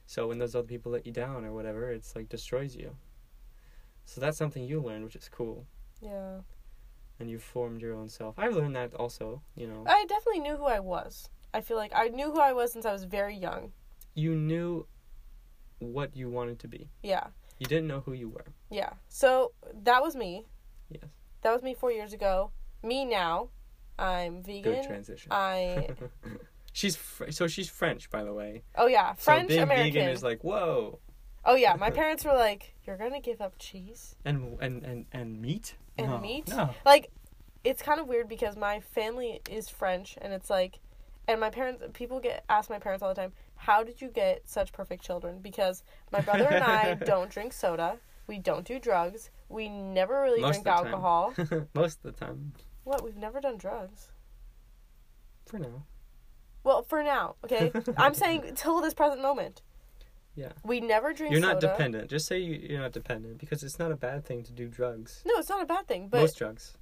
[0.05, 2.95] So when those other people let you down or whatever, it's like destroys you.
[4.05, 5.67] So that's something you learned, which is cool,
[6.01, 6.39] Yeah.
[7.19, 8.33] and you formed your own self.
[8.39, 9.43] I've learned that also.
[9.55, 11.29] You know, I definitely knew who I was.
[11.53, 13.71] I feel like I knew who I was since I was very young.
[14.15, 14.85] you knew
[15.77, 16.89] what you wanted to be.
[17.03, 17.27] Yeah.
[17.59, 18.45] You didn't know who you were.
[18.69, 18.93] Yeah.
[19.07, 20.45] So that was me.
[20.89, 21.05] Yes.
[21.41, 22.51] That was me four years ago.
[22.83, 23.49] Me now.
[23.97, 24.73] I'm vegan.
[24.73, 25.31] Good transition.
[25.31, 25.89] I
[26.73, 28.63] she's fr- so she's French, by the way.
[28.75, 29.93] oh yeah, French so being American.
[29.93, 30.99] vegan is like whoa,
[31.45, 35.41] oh yeah, my parents were like, "You're gonna give up cheese and and and and
[35.41, 37.11] meat and No, meat." No, Like,
[37.63, 40.79] it's kind of weird because my family is French, and it's like,
[41.27, 41.83] and my parents.
[41.93, 45.39] People get ask my parents all the time, "How did you get such perfect children?"
[45.41, 47.97] Because my brother and I don't drink soda.
[48.27, 49.31] We don't do drugs.
[49.49, 50.93] We never really Most drink of the time.
[50.93, 51.67] alcohol.
[51.73, 52.53] most of the time.
[52.83, 53.03] What?
[53.03, 54.09] We've never done drugs.
[55.47, 55.83] For now.
[56.69, 57.71] Well, for now, okay.
[57.97, 59.63] I'm saying till this present moment.
[60.35, 60.51] Yeah.
[60.63, 61.31] We never drink.
[61.31, 61.73] You're not soda.
[61.73, 62.11] dependent.
[62.11, 65.23] Just say you, you're not dependent because it's not a bad thing to do drugs.
[65.25, 66.09] No, it's not a bad thing.
[66.09, 66.77] But Most drugs.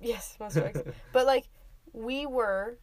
[0.00, 0.82] yes, most drugs.
[1.12, 1.44] but like,
[1.92, 2.76] we were,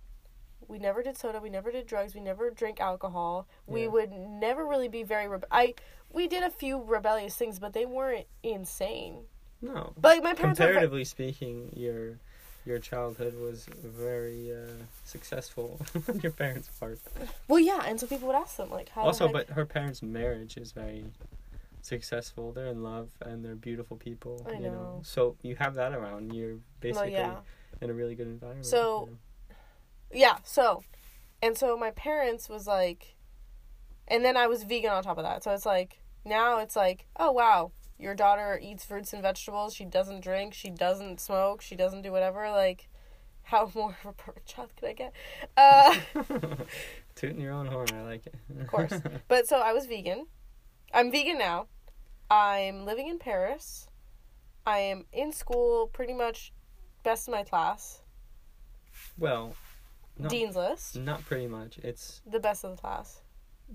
[0.70, 1.42] we never did soda.
[1.42, 2.16] We never did drugs.
[2.16, 3.46] We never drank alcohol.
[3.68, 5.26] We would never really be very.
[5.26, 5.74] Rebe- I
[6.14, 9.26] we did a few rebellious things, but they weren't insane.
[9.62, 9.92] no.
[9.98, 10.68] But like, my parents were.
[10.68, 12.20] ve- Comparatively speaking, you're
[12.66, 17.00] your childhood was very uh, successful on your parents' part.
[17.48, 19.02] Well, yeah, and so people would ask them like, how.
[19.02, 21.06] also, but her parents' marriage is very
[21.82, 22.52] successful.
[22.52, 24.46] They're in love and they're beautiful people.
[24.48, 24.72] I you know.
[24.72, 25.00] know.
[25.04, 26.34] So you have that around.
[26.34, 27.38] You're well, basically yeah,
[27.82, 28.66] in a really good environment.
[28.66, 29.18] So- you know.
[30.14, 30.38] yeah.
[30.44, 30.84] So,
[31.42, 33.16] and so my parents was like,
[34.08, 35.44] and then I was vegan on top of that.
[35.44, 37.72] So it's like now it's like, oh wow,
[38.02, 39.74] your daughter eats fruits and vegetables.
[39.74, 40.54] She doesn't drink.
[40.54, 41.62] She doesn't smoke.
[41.62, 42.50] She doesn't do whatever.
[42.50, 42.90] Like,
[43.44, 45.14] how more of a perfect child could I get?
[45.56, 45.96] Uh.
[47.16, 48.36] Tooting your own horn, I like it.
[48.60, 48.94] Of course.
[49.28, 50.28] But so I was vegan.
[50.94, 51.68] I'm vegan now.
[52.30, 53.88] I'm living in Paris.
[54.66, 56.54] I am in school pretty much
[57.04, 58.02] best in my class.
[59.18, 59.56] well,
[60.18, 60.98] no, Dean's list.
[60.98, 61.78] not pretty much.
[61.80, 63.22] It's The best of the class.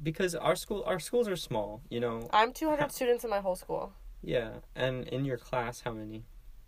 [0.03, 1.83] because our school, our schools are small.
[1.91, 2.29] You know.
[2.33, 3.93] I'm 200 students in my whole school.
[4.27, 6.25] Yeah, and in your class, how many?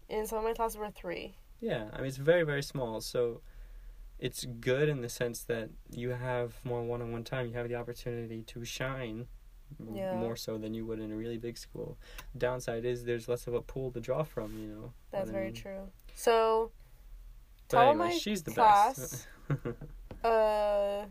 [0.09, 1.35] In some of my classes were three.
[1.61, 3.41] Yeah, I mean it's very very small, so
[4.21, 7.47] it's good in the sense that you have more one-on-one time.
[7.49, 9.27] You have the opportunity to shine
[9.93, 10.15] Yeah.
[10.15, 11.99] more so than you would in a really big school.
[12.37, 14.57] Downside is there's less of a pool to draw from.
[14.57, 14.93] You know.
[15.11, 15.55] That's what I very mean?
[15.55, 15.89] true.
[16.15, 16.71] So,
[17.69, 19.67] top anyway, my she's the class, best.
[20.25, 21.07] uh,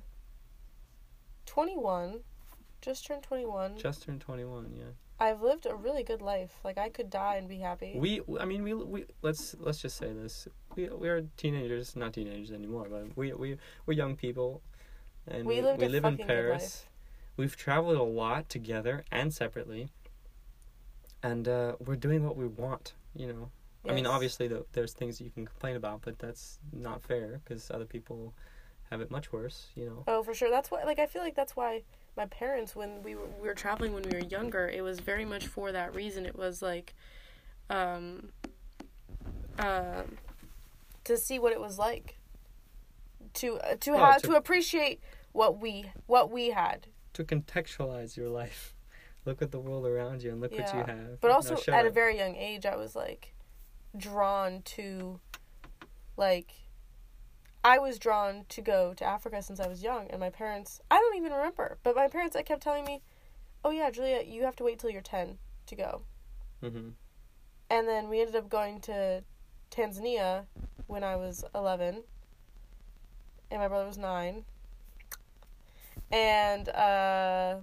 [1.46, 2.22] 21.
[2.82, 3.78] Just turned 21.
[3.78, 4.72] Just turned twenty-one.
[4.76, 4.84] Yeah.
[5.20, 6.60] I've lived a really good life.
[6.64, 7.94] Like, I could die and be happy.
[7.96, 12.14] We, I mean, we, we let's let's just say this: we we are teenagers, not
[12.14, 14.62] teenagers anymore, but we we we're young people,
[15.28, 16.86] and We we, we live in Paris.
[17.36, 19.90] We've traveled a lot together and separately,
[21.24, 22.94] and uh, we're doing what we want.
[23.16, 23.50] You know,
[23.90, 27.72] I mean, obviously, the, there's things you can complain about, but that's not fair because
[27.72, 28.34] other people
[28.92, 29.68] have it much worse.
[29.76, 30.04] You know.
[30.08, 30.52] Oh, for sure.
[30.52, 30.84] That's why.
[30.84, 31.82] Like, I feel like that's why
[32.18, 35.24] my parents, when we were we were traveling when we were younger, it was very
[35.24, 36.26] much for that reason.
[36.26, 36.96] It was like,
[37.70, 38.30] um,
[39.60, 40.18] um,
[41.04, 42.18] to see what it was like,
[43.36, 45.00] to uh, to Well, have to- to appreciate
[45.32, 48.74] what we what we had, To contextualize your life,
[49.26, 51.22] look at the world around you and look what you have.
[51.22, 53.34] but also at a very young age, I was like
[53.96, 55.20] drawn to,
[56.18, 56.52] like.
[57.68, 60.96] I was drawn to go to Africa since I was young, and my parents, I
[60.96, 63.02] don't even remember, but my parents, I kept telling me,
[63.66, 66.04] oh yeah, Julia, you have to wait till you're 10 to go.
[66.64, 66.94] Mhm.
[67.70, 69.22] And then we ended up going to
[69.70, 70.46] Tanzania
[70.88, 72.06] when I was 11,
[73.52, 74.46] and my brother was 9.
[76.10, 77.58] And, uh,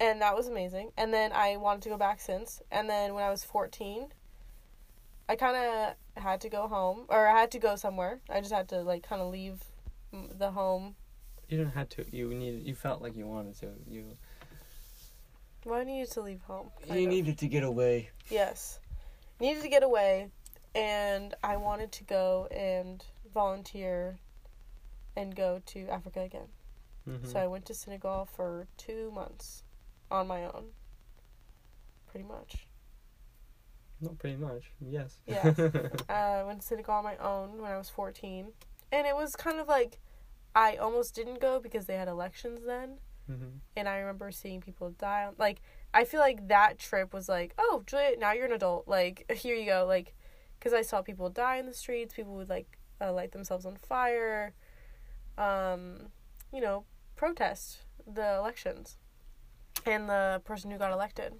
[0.00, 0.90] and that was amazing.
[0.96, 2.62] And then I wanted to go back since.
[2.70, 4.14] And then when I was 14,
[5.28, 8.20] I kind of had to go home, or I had to go somewhere.
[8.28, 9.62] I just had to, like, kind of leave
[10.12, 10.96] the home.
[11.48, 12.04] You didn't have to.
[12.14, 12.66] You needed.
[12.66, 13.68] You felt like you wanted to.
[13.88, 14.16] You.
[15.64, 16.70] Well, I needed to leave home.
[16.86, 17.08] You of.
[17.08, 18.10] needed to get away.
[18.28, 18.80] Yes.
[19.40, 20.30] Needed to get away
[20.74, 24.18] and I wanted to go and volunteer
[25.16, 26.48] and go to Africa again.
[27.06, 27.26] Mhm.
[27.26, 29.62] So I went to Senegal for 2 months
[30.10, 30.74] on my own.
[32.06, 32.66] Pretty much.
[34.04, 34.70] Not pretty much.
[34.80, 35.18] Yes.
[35.26, 35.58] Yes.
[36.08, 38.52] Uh, I went to Senegal on my own when I was 14.
[38.92, 39.98] And it was kind of like
[40.54, 42.98] I almost didn't go because they had elections then.
[43.26, 45.28] hmm and I remember seeing people die.
[45.38, 45.60] Like
[45.92, 48.86] I feel like that trip was like, oh, Julia, now you're an adult.
[48.86, 49.84] Like here you go.
[49.86, 50.14] Like
[50.58, 52.14] because I saw people die in the streets.
[52.14, 54.52] People would like uh, light themselves on fire.
[55.36, 56.08] Um,
[56.52, 56.84] you know,
[57.16, 58.98] protest the elections,
[59.86, 61.34] and the person who got elected.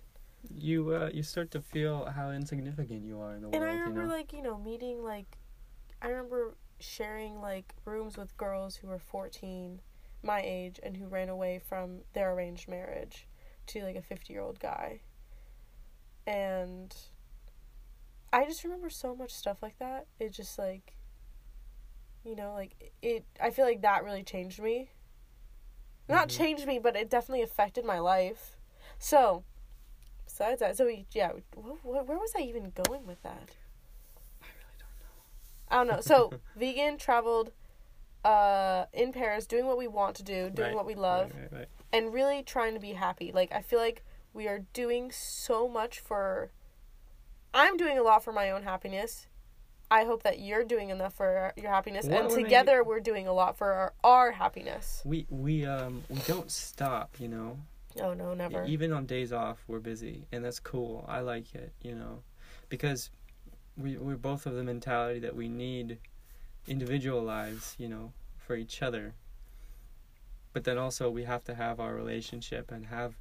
[0.50, 3.62] You uh, you start to feel how insignificant you are in the And world.
[3.62, 4.14] And I remember you know.
[4.14, 5.38] like you know meeting like,
[6.02, 9.80] I remember sharing like rooms with girls who were fourteen,
[10.22, 13.28] my age, and who ran away from their arranged marriage
[13.68, 15.00] to like a fifty year old guy.
[16.26, 16.94] And
[18.32, 20.06] I just remember so much stuff like that.
[20.18, 20.96] It just like,
[22.24, 23.24] you know, like it.
[23.40, 24.90] I feel like that really changed me.
[26.08, 26.30] Not Mhm.
[26.30, 28.56] changed me, but it definitely affected my life.
[28.98, 29.44] So,
[30.34, 33.50] besides that, so we, yeah, wh- wh- where was I even going with that?
[34.42, 35.16] I really don't know.
[35.70, 36.00] I don't know.
[36.00, 37.52] So, vegan, traveled
[38.24, 41.52] uh, in Paris, doing what we want to do, doing Right, what we love, Right,
[41.60, 43.30] right, and really trying to be happy.
[43.32, 46.50] Like, I feel like we are doing so much for.
[47.56, 49.28] I'm doing a lot for my own happiness.
[49.88, 52.98] I hope that you're doing enough for your happiness, What and when I- together we're
[52.98, 55.00] doing a lot for our, our happiness.
[55.04, 57.14] We we um we don't stop.
[57.20, 57.58] You know.
[58.00, 58.64] Oh no, never.
[58.64, 61.04] Even on days off, we're busy, and that's cool.
[61.08, 62.22] I like it, you know,
[62.68, 63.10] because
[63.76, 65.98] we we're both of the mentality that we need
[66.66, 69.14] individual lives, you know, for each other.
[70.52, 73.14] But then also we have to have our relationship and have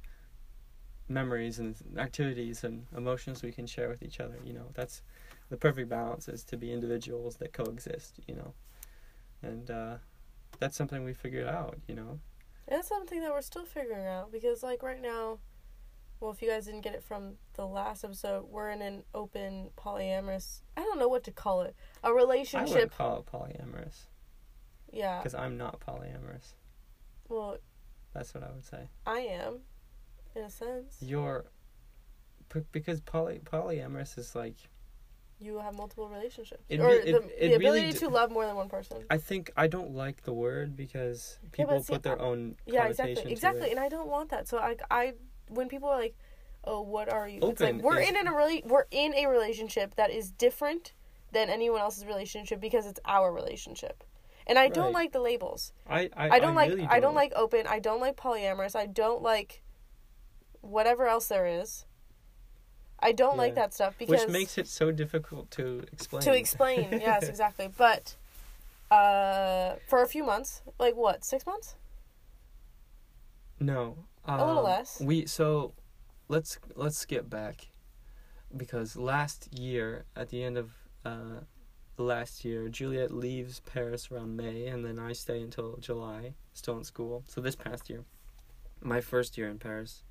[1.08, 4.38] memories and activities and emotions we can share with each other.
[4.44, 5.02] You know, that's
[5.50, 8.54] the perfect balance is to be individuals that coexist, you know.
[9.42, 9.96] And uh,
[10.58, 12.20] that's something we figured out, you know.
[12.68, 15.38] And it's something that we're still figuring out because, like, right now,
[16.20, 19.70] well, if you guys didn't get it from the last episode, we're in an open
[19.76, 20.60] polyamorous.
[20.76, 21.76] I don't know what to call it.
[22.02, 22.96] A I wouldn't relationship.
[22.96, 24.06] call it polyamorous
[24.90, 25.18] Yeah.
[25.18, 26.54] because I'm not polyamorous.
[27.28, 27.58] Well,
[28.14, 28.88] That's what I would say.
[29.06, 29.60] I am,
[30.34, 30.96] in a sense.
[31.00, 31.44] You're
[32.72, 34.54] because poly polyamorous is like
[35.44, 38.08] You have multiple relationships, It or re- the, it- it the really ability d- to
[38.08, 39.04] love more than one person.
[39.10, 42.86] I think I don't like the word because people but see, put their own Yeah,
[42.86, 44.48] exactly, exactly, and I don't want that.
[44.48, 45.12] So I, I,
[45.48, 46.16] when people are like,
[46.64, 49.96] "Oh, what are you?" it's like we're is- in a really, we're in a relationship
[49.96, 50.94] that is different
[51.32, 54.02] than anyone else's relationship because it's our relationship,
[54.46, 55.72] and I don't like the labels.
[55.86, 57.66] I I, I don't like, really I don't like open.
[57.66, 58.74] I don't like polyamorous.
[58.74, 59.60] I don't like
[60.62, 61.84] whatever else there is.
[63.04, 66.22] I don't like that stuff because which makes it so difficult to explain.
[66.22, 66.88] to explain.
[66.92, 67.68] yes, exactly.
[67.76, 68.16] But
[68.90, 71.76] uh, for a few months, like what, six months?
[73.60, 75.00] No, A little um, less.
[75.00, 75.74] We so
[76.28, 77.68] let's let's skip back
[78.56, 80.70] because last year at the end of
[81.04, 81.40] uh,
[81.98, 86.84] last year, Juliet leaves Paris around May, and then I stay until July, still in
[86.84, 87.22] school.
[87.28, 88.04] So this past year,
[88.80, 90.02] my first year in Paris.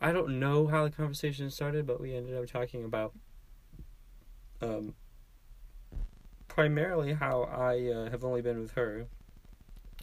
[0.00, 3.12] I don't know how the conversation started, but we ended up talking about
[4.62, 4.94] um,
[6.48, 9.06] primarily how I uh, have only been with her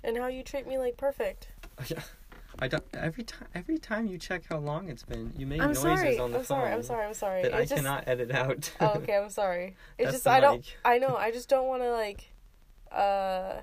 [0.03, 1.47] And how you treat me like perfect.
[2.59, 5.69] I don't, every time every time you check how long it's been, you make I'm
[5.69, 6.19] noises sorry.
[6.19, 6.59] on the phone.
[6.59, 6.73] I'm phone sorry.
[6.73, 7.05] I'm sorry.
[7.07, 7.41] I'm sorry.
[7.43, 8.71] that It I just, cannot edit out.
[8.81, 9.15] Oh, okay.
[9.15, 9.75] I'm sorry.
[9.97, 10.57] It's That's just I don't.
[10.57, 10.77] mic.
[10.83, 11.15] I know.
[11.15, 12.33] I just don't want to like.
[12.91, 13.61] Uh,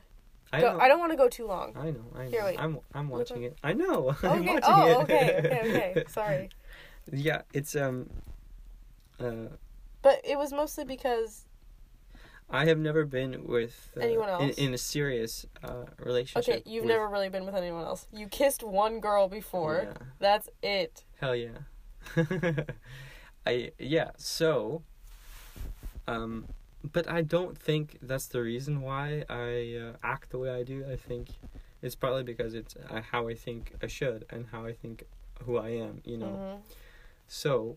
[0.53, 0.79] I go.
[0.79, 1.75] I don't want to go too long.
[1.77, 2.05] I know.
[2.17, 2.31] I know.
[2.31, 2.59] Here, wait.
[2.59, 3.59] I'm I'm watching it.
[3.63, 4.15] I know.
[4.23, 4.55] I'm Okay.
[4.55, 4.97] watching Oh, it.
[5.03, 5.41] okay.
[5.45, 5.91] Okay.
[5.97, 6.05] Okay.
[6.09, 6.49] Sorry.
[7.13, 8.09] yeah, it's um.
[9.21, 9.49] Uh,
[10.03, 11.45] But it was mostly because
[12.51, 14.57] I have never been with uh, Anyone in, else?
[14.59, 16.55] in a serious uh, relationship.
[16.55, 18.07] okay, you've with- never really been with anyone else.
[18.13, 19.83] You kissed one girl before.
[19.85, 20.07] Yeah.
[20.19, 21.05] That's it.
[21.21, 21.59] Hell yeah.
[23.47, 24.83] I yeah, so
[26.07, 26.47] um
[26.85, 30.85] but I don't think that's the reason why I uh, act the way I do.
[30.91, 31.29] I think
[31.83, 35.05] it's partly because it's uh, how I think I should and how I think
[35.45, 36.27] who I am, you know.
[36.27, 36.59] Mhm.
[37.27, 37.77] So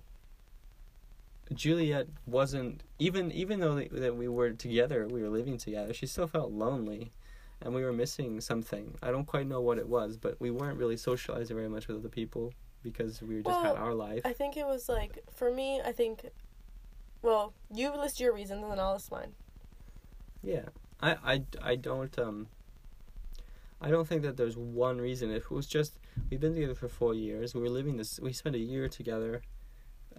[1.54, 5.94] Juliet wasn't even even though that- that we were together, we were living together.
[5.94, 7.12] She still felt lonely,
[7.60, 8.98] and we were missing something.
[9.04, 11.98] I don't quite know what it was, but we weren't really socializing very much with
[11.98, 14.22] other people because we just had our life.
[14.26, 15.82] I think it was like for me.
[15.82, 16.30] I think.
[17.22, 19.34] Well, you list your reasons and then I'll list mine.
[20.44, 20.66] Yeah,
[21.02, 22.48] I, I, I don't um.
[23.84, 25.32] I don't think that there's one reason.
[25.32, 25.98] If it was just
[26.30, 28.20] we've been together for four years, we were living this.
[28.20, 29.42] We spent a year together,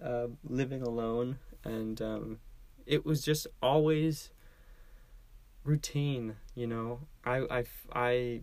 [0.03, 2.39] uh, living alone, and um,
[2.85, 4.31] it was just always
[5.63, 6.35] routine.
[6.55, 8.41] You know, I, I,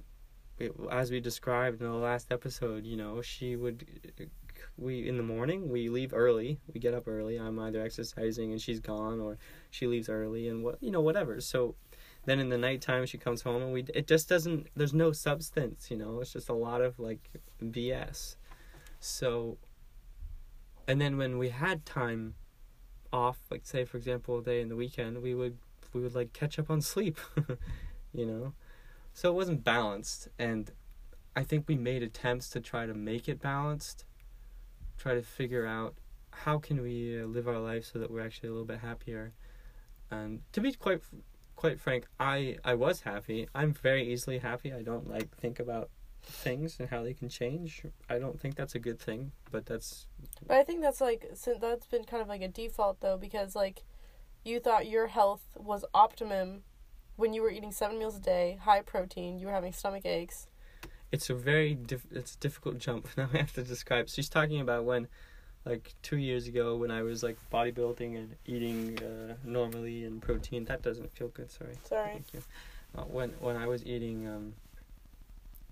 [0.59, 3.87] it- as we described in the last episode, you know, she would.
[4.77, 6.61] We in the morning we leave early.
[6.73, 7.39] We get up early.
[7.39, 9.39] I'm either exercising and she's gone, or
[9.71, 11.41] she leaves early and what you know whatever.
[11.41, 11.75] So
[12.25, 15.91] then in the nighttime she comes home and we it just doesn't there's no substance,
[15.91, 16.21] you know.
[16.21, 17.31] It's just a lot of like
[17.63, 18.37] BS.
[19.01, 19.59] So
[20.89, 22.35] and then when we had time
[23.13, 25.59] off, like say for example a day in the weekend, we would
[25.93, 27.19] we would like catch up on sleep,
[28.13, 28.53] you know.
[29.13, 30.71] So it wasn't balanced and
[31.37, 34.05] I think we made attempts to try to make it balanced,
[35.01, 35.95] try to figure out
[36.31, 39.33] how can we uh, live our life so that we're actually a little bit happier.
[40.11, 41.01] And to be quite
[41.57, 43.49] quite frank, I I was happy.
[43.55, 44.73] I'm very easily happy.
[44.73, 45.91] I don't like think about
[46.23, 47.83] things and how they can change.
[48.09, 50.07] I don't think that's a good thing, but that's
[50.47, 53.55] But I think that's like since that's been kind of like a default though because
[53.55, 53.83] like
[54.45, 56.63] you thought your health was optimum
[57.17, 60.47] when you were eating seven meals a day, high protein, you were having stomach aches.
[61.13, 63.09] It's a very diff- it's a difficult jump.
[63.17, 64.09] Now I have to describe.
[64.09, 65.09] She's talking about when,
[65.65, 70.65] like two years ago, when I was like bodybuilding and eating uh, normally and protein.
[70.67, 71.51] That doesn't feel good.
[71.51, 71.75] Sorry.
[71.85, 72.13] Sorry.
[72.13, 72.43] Thank you.
[72.97, 74.55] Uh, when when I was eating, um,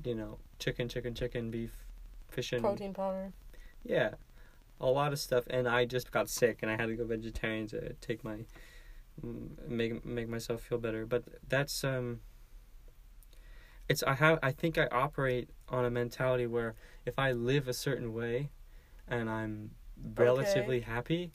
[0.05, 1.73] you know, chicken, chicken, chicken, beef,
[2.29, 3.33] fish and Protein powder.
[3.85, 4.11] yeah,
[4.81, 7.67] a lot of stuff, and I just got sick, and I had to go vegetarian
[7.69, 8.39] to take my
[9.67, 11.07] make make myself feel better.
[11.07, 12.21] But that's um.
[13.89, 16.75] It's I have I think I operate on a mentality where
[17.07, 18.51] if I live a certain way,
[19.07, 19.71] and I'm
[20.15, 21.33] relatively happy,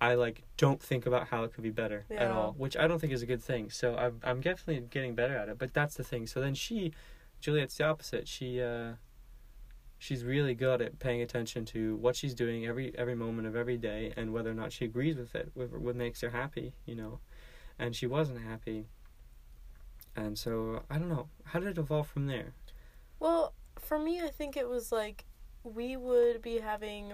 [0.00, 2.98] I like don't think about how it could be better at all, which I don't
[2.98, 3.70] think is a good thing.
[3.70, 5.58] So I'm I'm definitely getting better at it.
[5.58, 6.26] But that's the thing.
[6.26, 6.92] So then she,
[7.40, 8.26] Juliet's the opposite.
[8.26, 8.92] She uh,
[9.98, 13.76] she's really good at paying attention to what she's doing every every moment of every
[13.76, 16.94] day and whether or not she agrees with it, with what makes her happy, you
[16.94, 17.20] know.
[17.78, 18.86] And she wasn't happy.
[20.16, 21.28] And so I don't know.
[21.44, 22.52] How did it evolve from there?
[23.18, 25.24] Well, for me, I think it was like
[25.62, 27.12] we would be having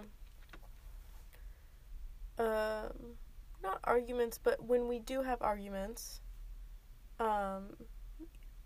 [2.38, 3.16] um
[3.62, 6.20] not arguments, but when we do have arguments,
[7.18, 7.76] um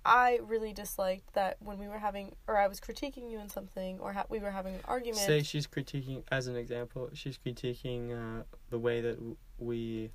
[0.05, 3.99] I really disliked that when we were having or I was critiquing you in something
[4.01, 5.19] or ha- we were having an argument.
[5.27, 10.11] Say she's critiquing, as an example, she's critiquing uh, the way that w- we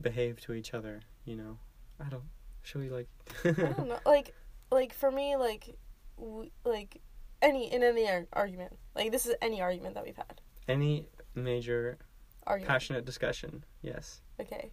[0.00, 1.00] behave to each other.
[1.24, 1.58] You know,
[1.98, 2.22] I don't.
[2.62, 3.08] Should we like?
[3.44, 3.98] I don't know.
[4.06, 4.34] Like
[4.70, 5.76] like for me like
[6.18, 7.00] w- like
[7.40, 8.76] any in any ar- argument.
[8.94, 10.40] Like this is any argument that we've had.
[10.68, 11.98] Any major
[12.46, 12.68] Argument.
[12.68, 13.64] passionate discussion?
[13.82, 14.20] Yes.
[14.40, 14.70] Okay.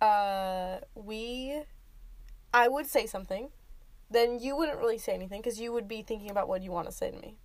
[0.00, 1.62] Uh, we.
[2.52, 3.50] I would say something,
[4.10, 6.86] then you wouldn't really say anything because you would be thinking about what you want
[6.88, 7.36] to say to me.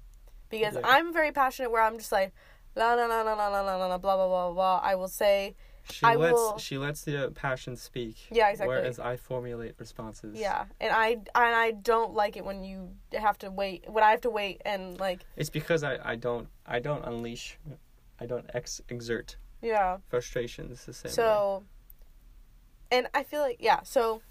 [0.50, 0.82] Because Yeah.
[0.84, 2.34] I'm very passionate, where I'm just like,
[2.76, 4.80] la la la la la la la la la blah blah blah blah.
[4.84, 5.56] I will say,
[5.92, 8.18] She I lets will- she lets the passion speak.
[8.32, 8.76] Yeah, exactly.
[8.76, 10.38] Whereas I formulate responses.
[10.40, 13.86] yeah, and I and I don't like it when you have to wait.
[13.90, 17.58] When I have to wait and like, It's because I, I don't I don't unleash,
[18.20, 19.98] I don't ex exert yeah.
[20.08, 21.14] frustrations the same way.
[21.14, 21.64] So,
[22.92, 24.22] and I feel like yeah, so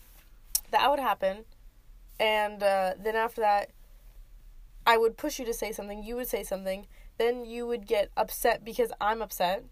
[0.71, 1.45] that would happen,
[2.19, 3.71] and uh, then after that,
[4.87, 6.03] I would push you to say something.
[6.03, 6.87] You would say something.
[7.17, 9.63] Then you would get upset because I'm upset,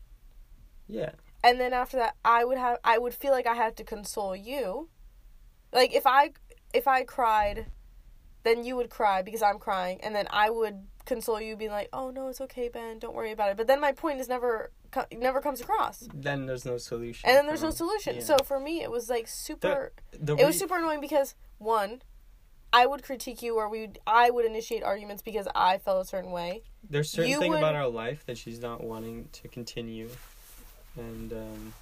[0.87, 1.11] Yeah.
[1.45, 4.35] And then after that, I would have I would feel like I had to console
[4.37, 4.89] you.
[5.73, 6.33] Like if I
[6.75, 7.67] if I cried,
[8.43, 11.89] then you would cry because I'm crying, and then I would console you, being like,
[11.93, 12.99] "Oh no, it's okay, Ben.
[12.99, 14.71] Don't worry about it." But then my point is never
[15.17, 17.27] never comes across, Then there's no solution.
[17.29, 18.17] and then there's no solution.
[18.17, 18.21] yeah.
[18.23, 19.93] So for me, it was like super.
[20.13, 22.03] the it was super annoying because one,
[22.75, 26.09] I would critique you, or we would, I would initiate arguments because I felt a
[26.09, 26.63] certain way.
[26.89, 30.11] There's certain You thing would- about our life that she's not wanting to continue,
[30.97, 31.73] and um,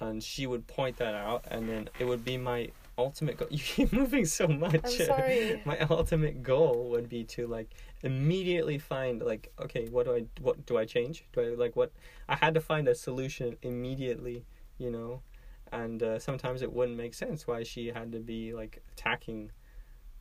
[0.00, 3.48] and she would point that out, and then it would be my ultimate goal.
[3.50, 4.80] You keep moving so much.
[4.84, 5.62] I'm sorry.
[5.64, 7.70] my ultimate goal would be to like
[8.02, 11.24] immediately find like okay, what do I what do I change?
[11.32, 11.92] Do I like what
[12.28, 14.44] I had to find a solution immediately,
[14.78, 15.22] you know,
[15.70, 19.50] and uh, sometimes it wouldn't make sense why she had to be like attacking,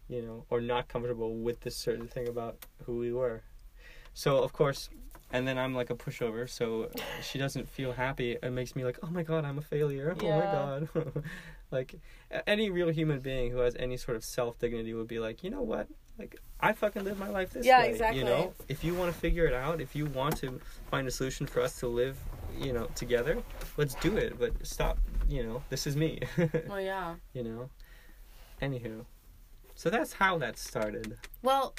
[0.07, 3.41] you know, or not comfortable with this certain thing about who we were.
[4.13, 4.89] So of course,
[5.33, 6.89] and then I'm like a pushover, so
[7.21, 8.37] she doesn't feel happy.
[8.41, 10.15] It makes me like, oh my god, I'm a failure.
[10.19, 10.89] Oh my god.
[11.71, 11.95] like
[12.47, 15.49] any real human being who has any sort of self dignity would be like, you
[15.49, 15.87] know what?
[16.19, 17.89] Like I fucking live my life this Yeah, way.
[17.89, 18.19] exactly.
[18.19, 21.11] You know, if you want to figure it out, if you want to find a
[21.11, 22.17] solution for us to live,
[22.59, 23.41] you know, together,
[23.77, 24.37] let's do it.
[24.39, 24.97] But stop.
[25.29, 26.19] You know, this is me.
[26.67, 27.15] Well, yeah.
[27.33, 27.69] you know.
[28.61, 29.05] Anywho,
[29.75, 31.17] so that's how that started.
[31.41, 31.73] Well,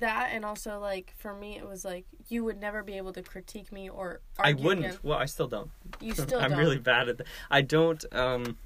[0.00, 3.22] that and also like for me, it was like you would never be able to
[3.22, 4.86] critique me or I wouldn't.
[4.86, 4.98] again.
[5.02, 5.70] Well, I still don't.
[6.00, 6.58] You still I'm don't.
[6.58, 7.26] really bad at that.
[7.50, 8.04] I don't.
[8.12, 8.56] Um,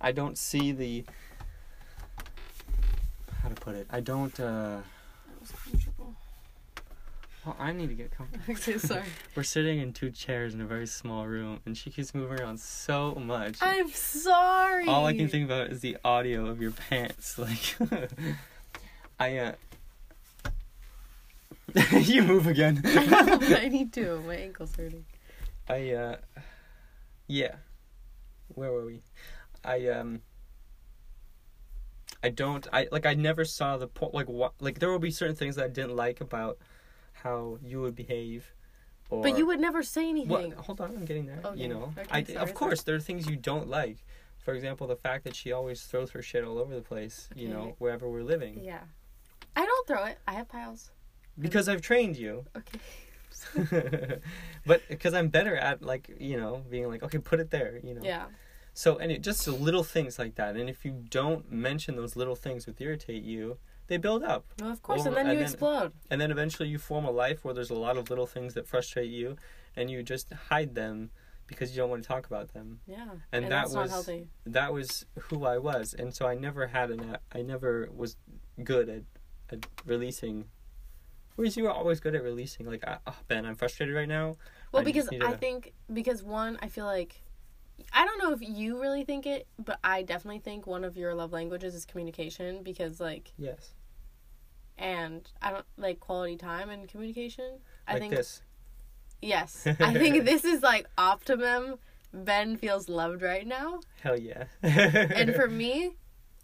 [0.00, 1.04] I don't see the.
[3.42, 3.86] How to put it?
[3.90, 4.38] I don't.
[4.40, 4.78] Uh,
[5.26, 6.14] That was comfortable.
[7.44, 8.44] well, I need to get comfortable.
[8.54, 9.04] Okay, sorry.
[9.36, 12.58] We're sitting in two chairs in a very small room, and she keeps moving around
[12.58, 13.58] so much.
[13.60, 14.86] I'm sorry.
[14.88, 17.38] All I can think about is the audio of your pants.
[17.38, 17.76] Like,
[19.20, 19.36] I.
[19.38, 19.52] uh...
[21.92, 22.80] you move again.
[22.84, 24.20] I need to.
[24.26, 25.04] My ankle's hurting.
[25.68, 26.16] I uh
[27.26, 27.56] yeah.
[28.54, 29.02] Where were we?
[29.64, 30.22] I um
[32.22, 35.10] I don't I like I never saw the point like what like there will be
[35.10, 36.58] certain things that I didn't like about
[37.12, 38.52] how you would behave
[39.10, 40.28] or But you would never say anything.
[40.30, 41.40] well, hold on, I'm getting there.
[41.44, 43.98] Okay, You know, okay, I sorry, of course there are things you don't like.
[44.38, 47.28] For example, the fact that she always throws her shit all over the place.
[47.34, 48.80] You know, wherever we're living, Yeah.
[49.56, 50.18] I don't throw it.
[50.26, 50.90] I have piles.
[51.38, 52.44] Because I've trained you.
[52.56, 52.78] Okay.
[54.66, 57.80] but because I'm better at like you know being like okay, put it there.
[57.82, 58.02] You know.
[58.02, 58.26] Yeah.
[58.74, 62.36] So and it just little things like that, and if you don't mention those little
[62.36, 65.38] things that irritate you, they build up, Well, of course, Over- and then and you
[65.40, 65.92] then- explode.
[66.10, 68.68] and then eventually you form a life where there's a lot of little things that
[68.68, 69.36] frustrate you,
[69.74, 71.10] and you just hide them
[71.48, 72.78] because you don't want to talk about them.
[72.86, 73.06] Yeah.
[73.32, 74.28] And, that that's was not healthy.
[74.46, 78.16] that was who I was, and so I never had an I never was
[78.62, 79.02] good at,
[79.50, 80.44] at releasing.
[81.38, 84.38] Whereas you were always good at releasing, like ah, oh, Ben, I'm frustrated right now.
[84.72, 87.22] Well, I because need I think because one, I feel like
[87.92, 91.14] I don't know if you really think it, but I definitely think one of your
[91.14, 93.70] love languages is communication because like Yes,
[94.76, 97.60] and I don't like quality time and communication.
[97.86, 98.42] I like think this.
[99.22, 99.64] yes.
[99.78, 101.78] I think this is like optimum.
[102.12, 103.78] Ben feels loved right now.
[104.02, 104.46] Hell yeah.
[104.60, 105.92] And for me,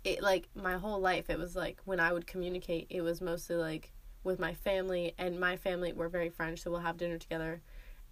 [0.05, 3.57] it like my whole life it was like when I would communicate, it was mostly
[3.57, 3.91] like
[4.25, 7.61] with my family and my family we're very French, so we'll have dinner together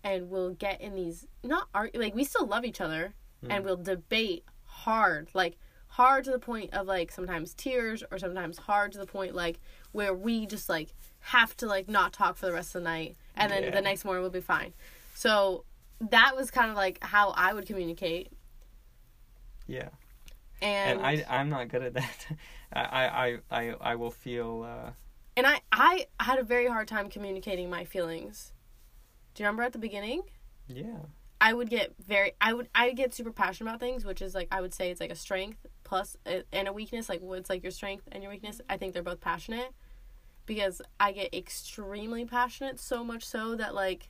[0.05, 3.15] and we'll get in these not argue like we still love each other
[3.49, 3.65] and Mm.
[3.65, 5.57] we'll debate hard, like
[5.89, 9.59] hard to the point of like sometimes tears or sometimes hard to the point like
[9.93, 13.17] where we just like have to like not talk for the rest of the night
[13.37, 13.71] and then Yeah.
[13.71, 14.73] the next morning we'll be fine.
[15.15, 15.65] So
[16.01, 18.33] that was kind of like how I would communicate
[19.67, 19.89] Yeah.
[20.61, 22.27] and And, I I'm not good at that.
[22.73, 24.63] I I I I will feel.
[24.63, 24.91] Uh,
[25.37, 28.53] and I I had a very hard time communicating my feelings.
[29.35, 30.23] Do you remember at the beginning?
[30.69, 30.99] yeah.
[31.41, 34.47] I would get very I would I get super passionate about things, which is like
[34.53, 37.09] I would say it's like a strength plus a, and a weakness.
[37.09, 38.61] Like what's like your strength and your weakness.
[38.71, 39.73] I think they're both passionate
[40.47, 44.09] because I get extremely passionate, so much so that like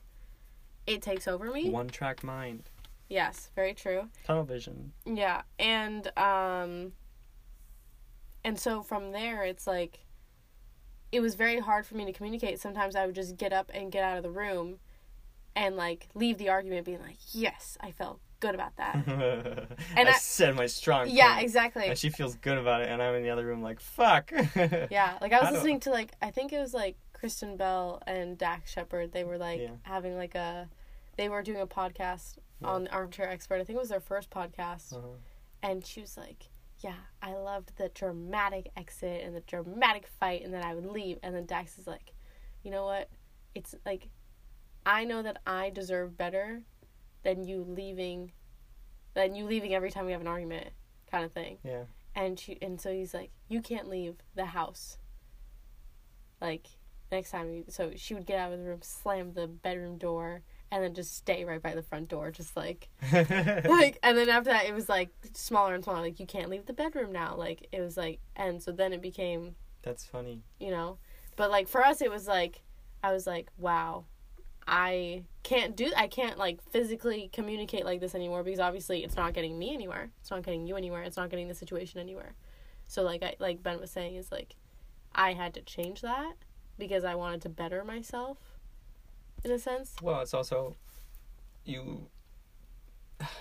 [0.85, 1.71] it takes over me.
[1.71, 2.69] One track mind.
[3.09, 4.09] Yes, very true.
[4.25, 4.91] Tunnel vision.
[5.05, 6.91] Yeah, and um
[8.43, 10.05] and so from there it's like
[11.13, 12.59] it was very hard for me to communicate.
[12.59, 14.79] Sometimes I would just get up and get out of the room
[15.55, 18.95] and like leave the argument being like, "Yes, I felt good about that."
[19.95, 21.07] and I, I- said my strong.
[21.09, 21.43] yeah, point.
[21.45, 21.85] exactly.
[21.87, 24.31] And she feels good about it, and I'm in the other room like, fuck.
[24.91, 28.01] Yeah, like I was I listening to like I think it was like Kristen Bell
[28.07, 29.11] and Dax Shepard.
[29.13, 29.69] They were like Yeah.
[29.83, 30.67] having like a
[31.17, 32.69] they were doing a podcast Yeah.
[32.69, 33.61] on Armchair Expert.
[33.61, 34.93] I think it was their first podcast.
[34.93, 35.07] Uh-huh.
[35.61, 36.49] and she was like,
[36.83, 41.17] "Yeah, I loved the dramatic exit and the dramatic fight, and then I would leave."
[41.23, 42.13] And then Dax is like,
[42.61, 43.09] "You know what?
[43.55, 44.09] It's like,
[44.85, 46.63] I know that I deserve better
[47.23, 48.33] than you leaving,
[49.13, 50.73] than you leaving every time we have an argument,
[51.09, 51.85] kind of thing." Yeah.
[52.15, 54.97] And she and so he's like, "You can't leave the house."
[56.41, 56.67] Like
[57.11, 60.43] next time, you, so she would get out of the room, slam the bedroom door,
[60.73, 64.49] and then just stay right by the front door, just like like and then after
[64.49, 67.67] that it was like smaller and smaller like you can't leave the bedroom now like
[67.71, 69.53] it was like and so then it became
[69.83, 70.41] That's funny.
[70.59, 70.97] you know?
[71.35, 72.63] But like for us it was like
[73.03, 74.05] i was like wow
[74.65, 79.33] i can't do i can't like physically communicate like this anymore because obviously it's not
[79.33, 82.33] getting me anywhere it's not getting you anywhere it's not getting the situation anywhere.
[82.87, 84.55] So like i like ben was saying is like
[85.13, 86.33] i had to change that
[86.79, 88.52] because i wanted to better myself
[89.43, 90.75] in a sense Well, it's also
[91.65, 92.07] you.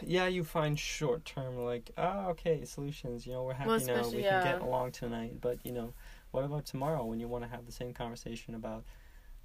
[0.01, 3.27] Yeah, you find short term like, oh, okay, solutions.
[3.27, 4.09] You know, we're happy Well, now.
[4.09, 5.41] We can get along tonight.
[5.41, 5.93] But you know,
[6.31, 8.85] what about tomorrow when you want to have the same conversation about,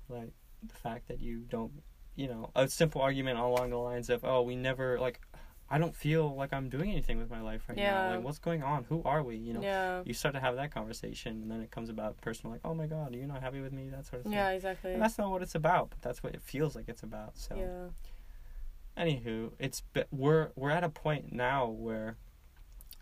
[0.09, 0.31] like,
[0.61, 1.71] the fact that you don't,
[2.15, 5.21] you know, a simple argument along the lines of, oh, we never like,
[5.69, 7.91] I don't feel like I'm doing anything with my life right Yeah.
[8.09, 8.15] now.
[8.15, 8.85] Like, what's going on?
[8.85, 9.35] Who are we?
[9.35, 9.61] You know.
[9.61, 12.73] yeah You start to have that conversation, and then it comes about personal, like, oh
[12.73, 13.89] my god, are you not happy with me?
[13.89, 14.33] That sort of thing.
[14.33, 17.03] yeah exactly And that's not what it's about, but that's what it feels like it's
[17.03, 17.37] about.
[17.37, 17.89] So, yeah
[18.97, 22.17] anywho, it's we're we're at a point now where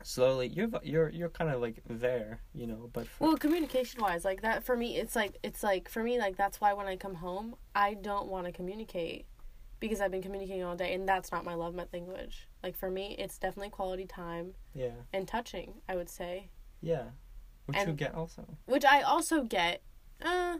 [0.03, 2.89] slowly you're you're you're kind of like there, you know.
[2.91, 6.19] But for, Well, communication wise, like that for me, it's like it's like for me,
[6.19, 9.25] like that's why when I come home, I don't want to communicate
[9.79, 12.47] because I've been communicating all day, and that's not my love language.
[12.65, 15.75] Like for me, it's definitely quality time yeah, and touching.
[15.87, 16.49] I would say,
[16.81, 17.03] yeah,
[17.67, 18.43] which you get also.
[18.65, 19.83] which I also get,
[20.19, 20.57] uh,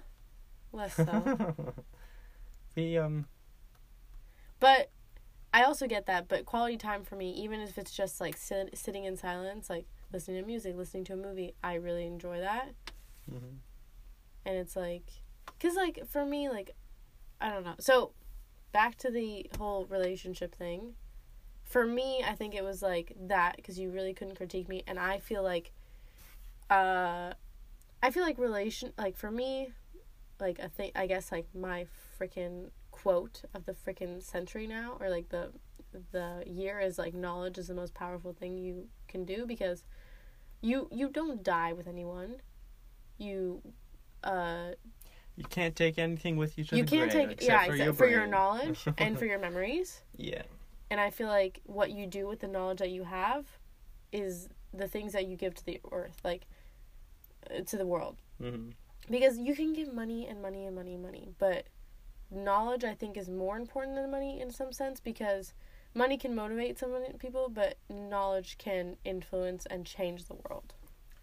[0.72, 1.56] less so,
[2.76, 3.26] the um,
[4.60, 4.92] but
[5.52, 6.28] I also get that.
[6.28, 9.88] But quality time for me, even if it's just like sit, sitting in silence, like
[10.14, 12.70] listening to music, listening to a movie, I really enjoy that.
[13.28, 13.58] mhm.
[14.46, 15.08] and it's like
[15.58, 16.76] because like for me like
[17.42, 18.12] i don't know so
[18.72, 20.94] back to the whole relationship thing
[21.66, 24.98] for me i think it was like that because you really couldn't critique me and
[24.98, 25.72] i feel like
[26.70, 27.34] uh
[28.02, 29.72] i feel like relation like for me
[30.40, 31.86] like a thing i guess like my
[32.20, 35.50] freaking quote of the freaking century now or like the
[36.12, 39.84] the year is like knowledge is the most powerful thing you can do because
[40.62, 42.36] you you don't die with anyone.
[43.18, 43.62] You
[44.24, 44.72] uh
[45.36, 47.72] you can't take anything with you to you the can't grave take except yeah for,
[47.74, 50.02] except your, for your knowledge and for your memories.
[50.18, 50.44] Yeah,
[50.96, 53.46] and i feel like what you do with the knowledge that you have
[54.14, 56.44] is the things that you give to the earth like
[57.52, 58.70] uh, to the world hmm
[59.10, 61.66] because you can give money and money and money and money but
[62.32, 65.54] knowledge i think is more important than money in some sense because
[65.94, 70.74] money can motivate some people but knowledge can influence and change the world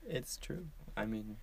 [0.06, 0.66] it's true.
[0.96, 1.36] I mean,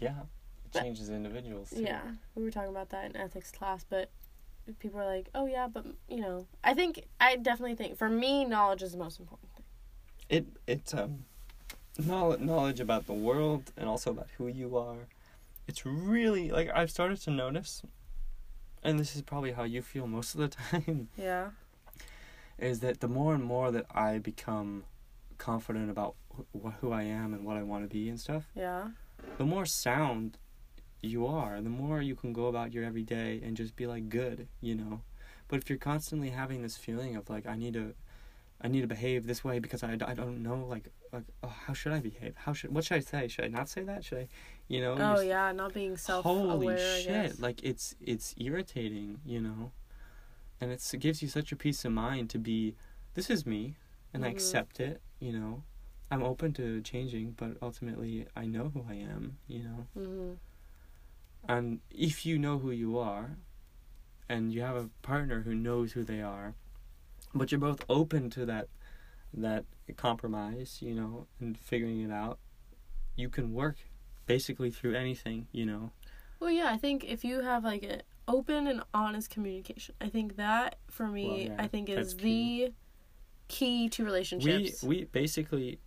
[0.00, 0.20] yeah,
[0.64, 1.70] it But- changes individuals.
[1.70, 1.82] Too.
[1.82, 2.02] Yeah,
[2.34, 4.10] we were talking about that in ethics class, but
[4.80, 8.44] people are like, "Oh yeah, but you know, I think I definitely think for me,
[8.44, 9.64] knowledge is the most important thing."
[10.30, 11.24] it it's um
[11.98, 15.06] knowledge knowledge about the world and also about who you are
[15.68, 17.82] it's really like i've started to notice
[18.82, 21.50] and this is probably how you feel most of the time Yeah.
[22.58, 24.84] is that the more and more that i become
[25.36, 28.88] confident about wh- who i am and what i want to be and stuff Yeah.
[29.36, 30.38] the more sound
[31.04, 34.48] you are, the more you can go about your everyday and just be like good,
[34.60, 35.02] you know.
[35.48, 37.94] But if you're constantly having this feeling of like I need to
[38.60, 41.72] I need to behave this way because I, I don't know like like oh, how
[41.74, 42.34] should I behave?
[42.36, 43.28] How should what should I say?
[43.28, 44.04] Should I not say that?
[44.04, 44.28] Should I
[44.68, 44.96] you know?
[44.98, 46.76] Oh yeah, not being self Holy aware.
[46.76, 47.40] shit!
[47.40, 49.72] Like it's it's irritating, you know,
[50.60, 52.74] and it's, it gives you such a peace of mind to be,
[53.14, 53.76] this is me,
[54.12, 54.32] and I Mhm.
[54.32, 55.00] accept it.
[55.20, 55.62] You know,
[56.10, 59.36] I'm open to changing, but ultimately I know who I am.
[59.46, 60.32] You know, hmm
[61.48, 63.36] and if you know who you are,
[64.28, 66.54] and you have a partner who knows who they are,
[67.34, 68.68] but you're both open to that
[69.32, 69.64] that
[69.96, 72.38] compromise, you know, and figuring it out,
[73.16, 73.76] you can work
[74.26, 75.46] basically through anything.
[75.52, 75.90] You know.
[76.40, 80.36] Well, yeah, I think if you have like an open and honest communication, I think
[80.36, 82.72] that for me, Well, yeah, I think is the
[83.48, 83.88] key.
[83.90, 84.82] to relationships.
[84.82, 85.78] we we basically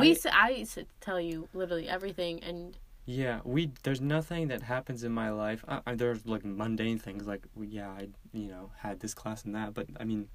[0.00, 4.48] we I, s- I used to tell you literally everything, and yeah we there's nothing
[4.48, 8.46] that happens in my life uh, uh, there's like mundane things like yeah i you
[8.48, 10.28] know had this class and that but i mean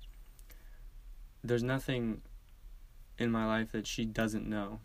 [1.43, 2.22] there's nothing
[3.18, 4.80] in my life that she doesn't know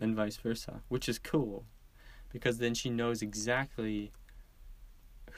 [0.00, 1.64] and vice versa which is cool
[2.32, 4.12] because then she knows exactly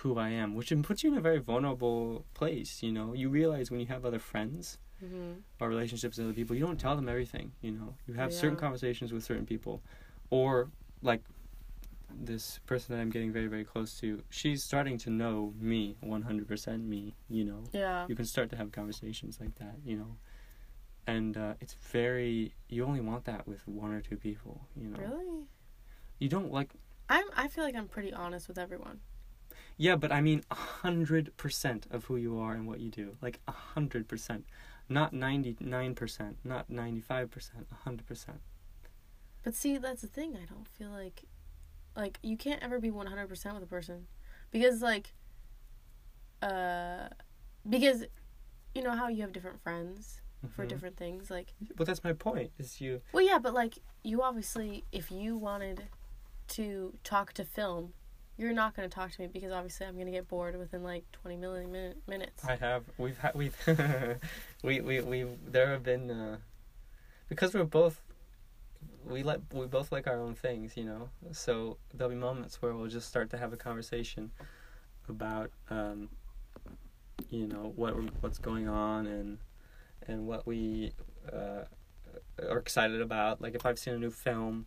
[0.00, 3.70] who i am which puts you in a very vulnerable place you know you realize
[3.70, 5.42] when you have other friends Mhm.
[5.60, 7.52] or relationships with other people, you don't tell them everything.
[7.60, 9.82] You know, you have certain conversations with certain people,
[10.30, 10.70] or
[11.02, 11.22] like
[12.18, 16.86] this person that I'm getting very very close to, she's starting to know me 100%
[16.86, 17.64] me, you know.
[17.72, 18.06] Yeah.
[18.08, 20.16] You can start to have conversations like that, you know.
[21.06, 24.98] And uh, it's very you only want that with one or two people, you know.
[24.98, 25.44] Really?
[26.18, 26.70] You don't like
[27.08, 29.00] I'm I feel like I'm pretty honest with everyone.
[29.78, 33.16] Yeah, but I mean 100% of who you are and what you do.
[33.20, 34.42] Like 100%.
[34.88, 37.28] Not 99%, not 95%,
[37.86, 38.28] 100%.
[39.46, 40.36] But see, that's the thing.
[40.36, 41.22] I don't feel like,
[41.96, 44.08] like you can't ever be one hundred percent with a person,
[44.50, 45.12] because like,
[46.42, 47.10] uh,
[47.70, 48.02] because,
[48.74, 50.20] you know how you have different friends
[50.56, 50.68] for Mhm.
[50.68, 51.30] different things.
[51.30, 52.50] Like, But that's my point.
[52.58, 55.84] Is you well, yeah, but like you obviously, if you wanted
[56.48, 57.92] to talk to film,
[58.36, 60.82] you're not going to talk to me because obviously I'm going to get bored within
[60.82, 62.44] like twenty million min- minutes.
[62.44, 63.56] I have we've had we've
[64.64, 66.38] we we we there have been uh,
[67.28, 68.00] because we're both
[69.06, 71.08] we let we both like our own things, you know.
[71.32, 74.30] So there'll be moments where we'll just start to have a conversation
[75.08, 76.08] about um,
[77.30, 79.38] you know what what's going on and
[80.08, 80.92] and what we
[81.32, 81.64] uh,
[82.48, 83.40] are excited about.
[83.40, 84.66] Like if I've seen a new film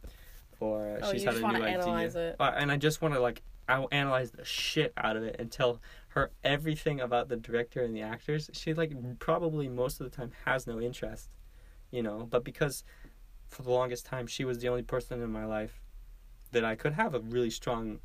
[0.59, 2.35] or oh, she's had a new idea.
[2.39, 5.35] Uh, and I just want to like I will analyze the shit out of it
[5.37, 5.79] and tell
[6.09, 8.49] her everything about the director and the actors.
[8.53, 11.29] She like probably most of the time has no interest,
[11.91, 12.27] you know.
[12.29, 12.83] But because
[13.49, 15.81] for the longest time she was the only person in my life
[16.51, 17.99] that I could have a really strong,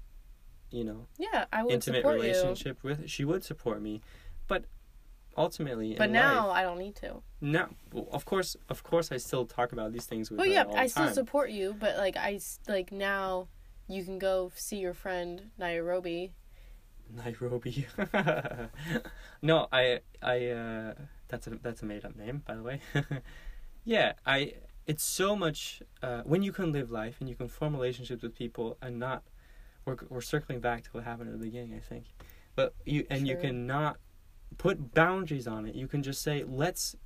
[0.70, 2.22] you know, Yeah, I would intimate support you.
[2.22, 3.08] relationship with.
[3.08, 4.00] She would support me,
[4.48, 4.64] but
[5.36, 7.22] ultimately, But now life, I don't need to.
[7.40, 10.64] now well, of course, of course, I still talk about these things with Well, yeah,
[10.74, 11.14] I still time.
[11.14, 13.48] support you, but like I like now
[13.86, 16.32] you can go see your friend Nairobi.
[17.14, 17.86] Nairobi.
[19.42, 20.94] no, I I uh
[21.28, 22.80] that's a that's a made up name, by the way.
[23.84, 24.54] yeah, I
[24.86, 28.34] it's so much uh when you can live life and you can form relationships with
[28.34, 29.22] people and not
[29.84, 32.06] we're we're circling back to what happened at the beginning, I think.
[32.56, 33.42] But you and you Sure.
[33.42, 33.98] can not
[34.56, 35.74] put boundaries on it.
[35.74, 36.96] You can just say let's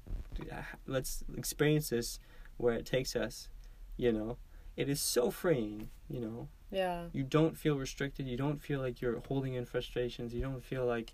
[0.87, 2.18] let's experience this
[2.57, 3.49] where it takes us,
[3.97, 4.37] you know.
[4.76, 7.07] It is so freeing, you know Yeah.
[7.12, 10.87] you don't feel restricted you don't feel like you're holding in frustrations you don't feel
[10.87, 11.12] like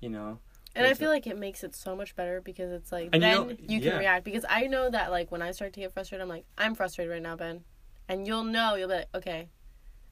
[0.00, 0.38] you know
[0.78, 3.28] And I feel like it makes it so much better because it's like And you
[3.28, 3.98] then know- you can yeah.
[3.98, 4.24] react.
[4.24, 7.12] Because I know that like when I start to get frustrated I'm like I'm frustrated
[7.12, 7.64] right now Ben.
[8.08, 9.48] And you'll know you'll be like okay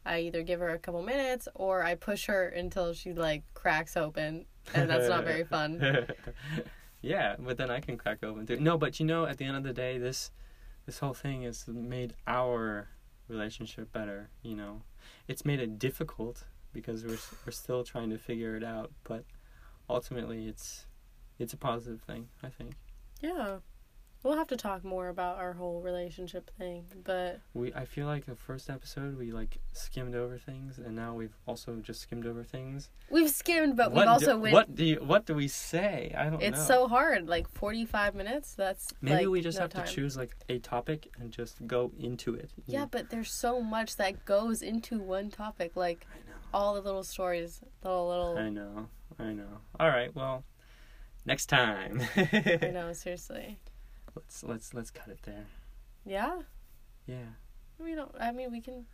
[0.04, 3.96] I either give her a couple minutes or I push her until she like cracks
[3.96, 4.46] open.
[4.74, 5.80] And that's not very fun.
[7.02, 8.58] yeah but then i can crack open too.
[8.58, 10.30] No but you know at the end of the day this
[10.86, 12.88] this whole thing has made our
[13.28, 14.82] relationship better you know?
[15.28, 19.24] It's made it difficult because we're we're still trying to figure it out but
[19.88, 20.86] ultimately it's
[21.38, 22.74] it's a positive thing i think
[23.20, 23.58] Yeah.
[24.22, 28.26] We'll have to talk more about our whole relationship thing, but We I feel like
[28.26, 32.42] the first episode we like skimmed over things, and now we've also just skimmed over
[32.42, 32.90] things.
[33.08, 36.12] we've skimmed but what we've also do, went what do you, what do we say?
[36.18, 36.64] I don't It's know.
[36.64, 37.28] so hard.
[37.28, 38.54] Like 45 minutes.
[38.54, 39.86] That's Maybe like, we just no have time.
[39.86, 42.50] to choose like a topic and just go into it.
[42.66, 42.86] Yeah, know?
[42.90, 45.76] but there's so much that goes into one topic.
[45.76, 46.04] Like.
[46.56, 48.38] All the little stories, little little.
[48.38, 48.88] I know.
[49.18, 49.58] I know.
[49.78, 50.14] All right.
[50.14, 50.42] Well,
[51.26, 52.00] next time.
[52.16, 52.92] I know.
[52.92, 53.58] Seriously.
[54.14, 55.46] let's let's let's cut it there.
[56.04, 56.40] Yeah.
[57.06, 57.28] Yeah.
[57.78, 58.12] We don't.
[58.18, 58.86] I mean, we can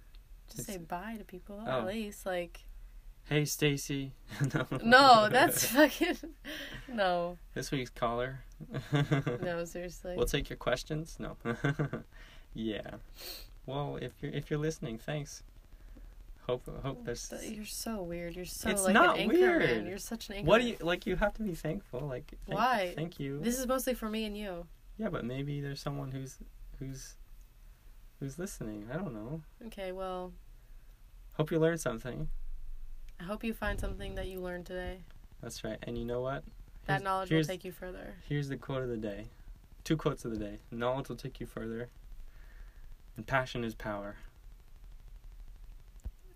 [0.48, 1.80] Just It's- say bye to people Oh.
[1.80, 2.26] at least.
[2.26, 2.64] Like,
[3.28, 4.10] Hey, Stacy.
[4.54, 4.66] no.
[4.82, 6.16] no, that's fucking
[6.88, 8.40] no, this week's caller.
[9.40, 10.14] no, seriously.
[10.16, 11.16] We'll take your questions.
[11.20, 11.36] No.
[12.54, 12.96] yeah.
[13.66, 15.44] Well, if you're if you're listening, thanks.
[16.46, 17.32] Hope hope oh, there's.
[17.44, 18.34] You're so weird.
[18.34, 19.58] You're so It's like not an anchor man.
[19.58, 19.86] weird.
[19.86, 20.48] You're such an anchor.
[20.48, 21.06] What do you like?
[21.06, 22.00] You have to be thankful.
[22.00, 22.92] Like thank, Why?
[22.96, 23.38] Thank you.
[23.40, 24.66] This is mostly for me and you.
[24.98, 26.38] Yeah, but maybe there's someone who's
[26.78, 27.14] who's
[28.18, 28.88] who's listening.
[28.92, 29.42] I don't know.
[29.66, 30.32] Okay, well,
[31.34, 32.28] Hope you learned something.
[33.18, 34.98] I hope you find something that you learned today.
[35.42, 35.78] That's right.
[35.82, 36.44] And you know what?
[36.86, 38.14] That knowledge will take you further.
[38.28, 39.28] Here's the quote of the day.
[39.82, 40.58] Two quotes of the day.
[40.70, 41.88] Knowledge will take you further.
[43.16, 44.16] And passion is power.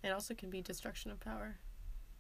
[0.07, 1.57] It also can be destruction of power,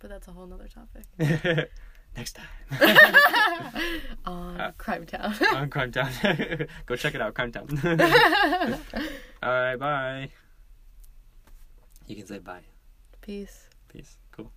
[0.01, 1.05] but that's a whole nother topic.
[2.17, 2.49] Next time.
[4.25, 5.33] On Uh, Crime Town.
[5.55, 6.11] on Crime Town.
[6.87, 7.69] Go check it out, Crime Town.
[9.41, 10.31] Alright, bye.
[12.09, 12.63] You can say bye.
[13.21, 13.69] Peace.
[13.89, 14.17] Peace.
[14.33, 14.51] Cool.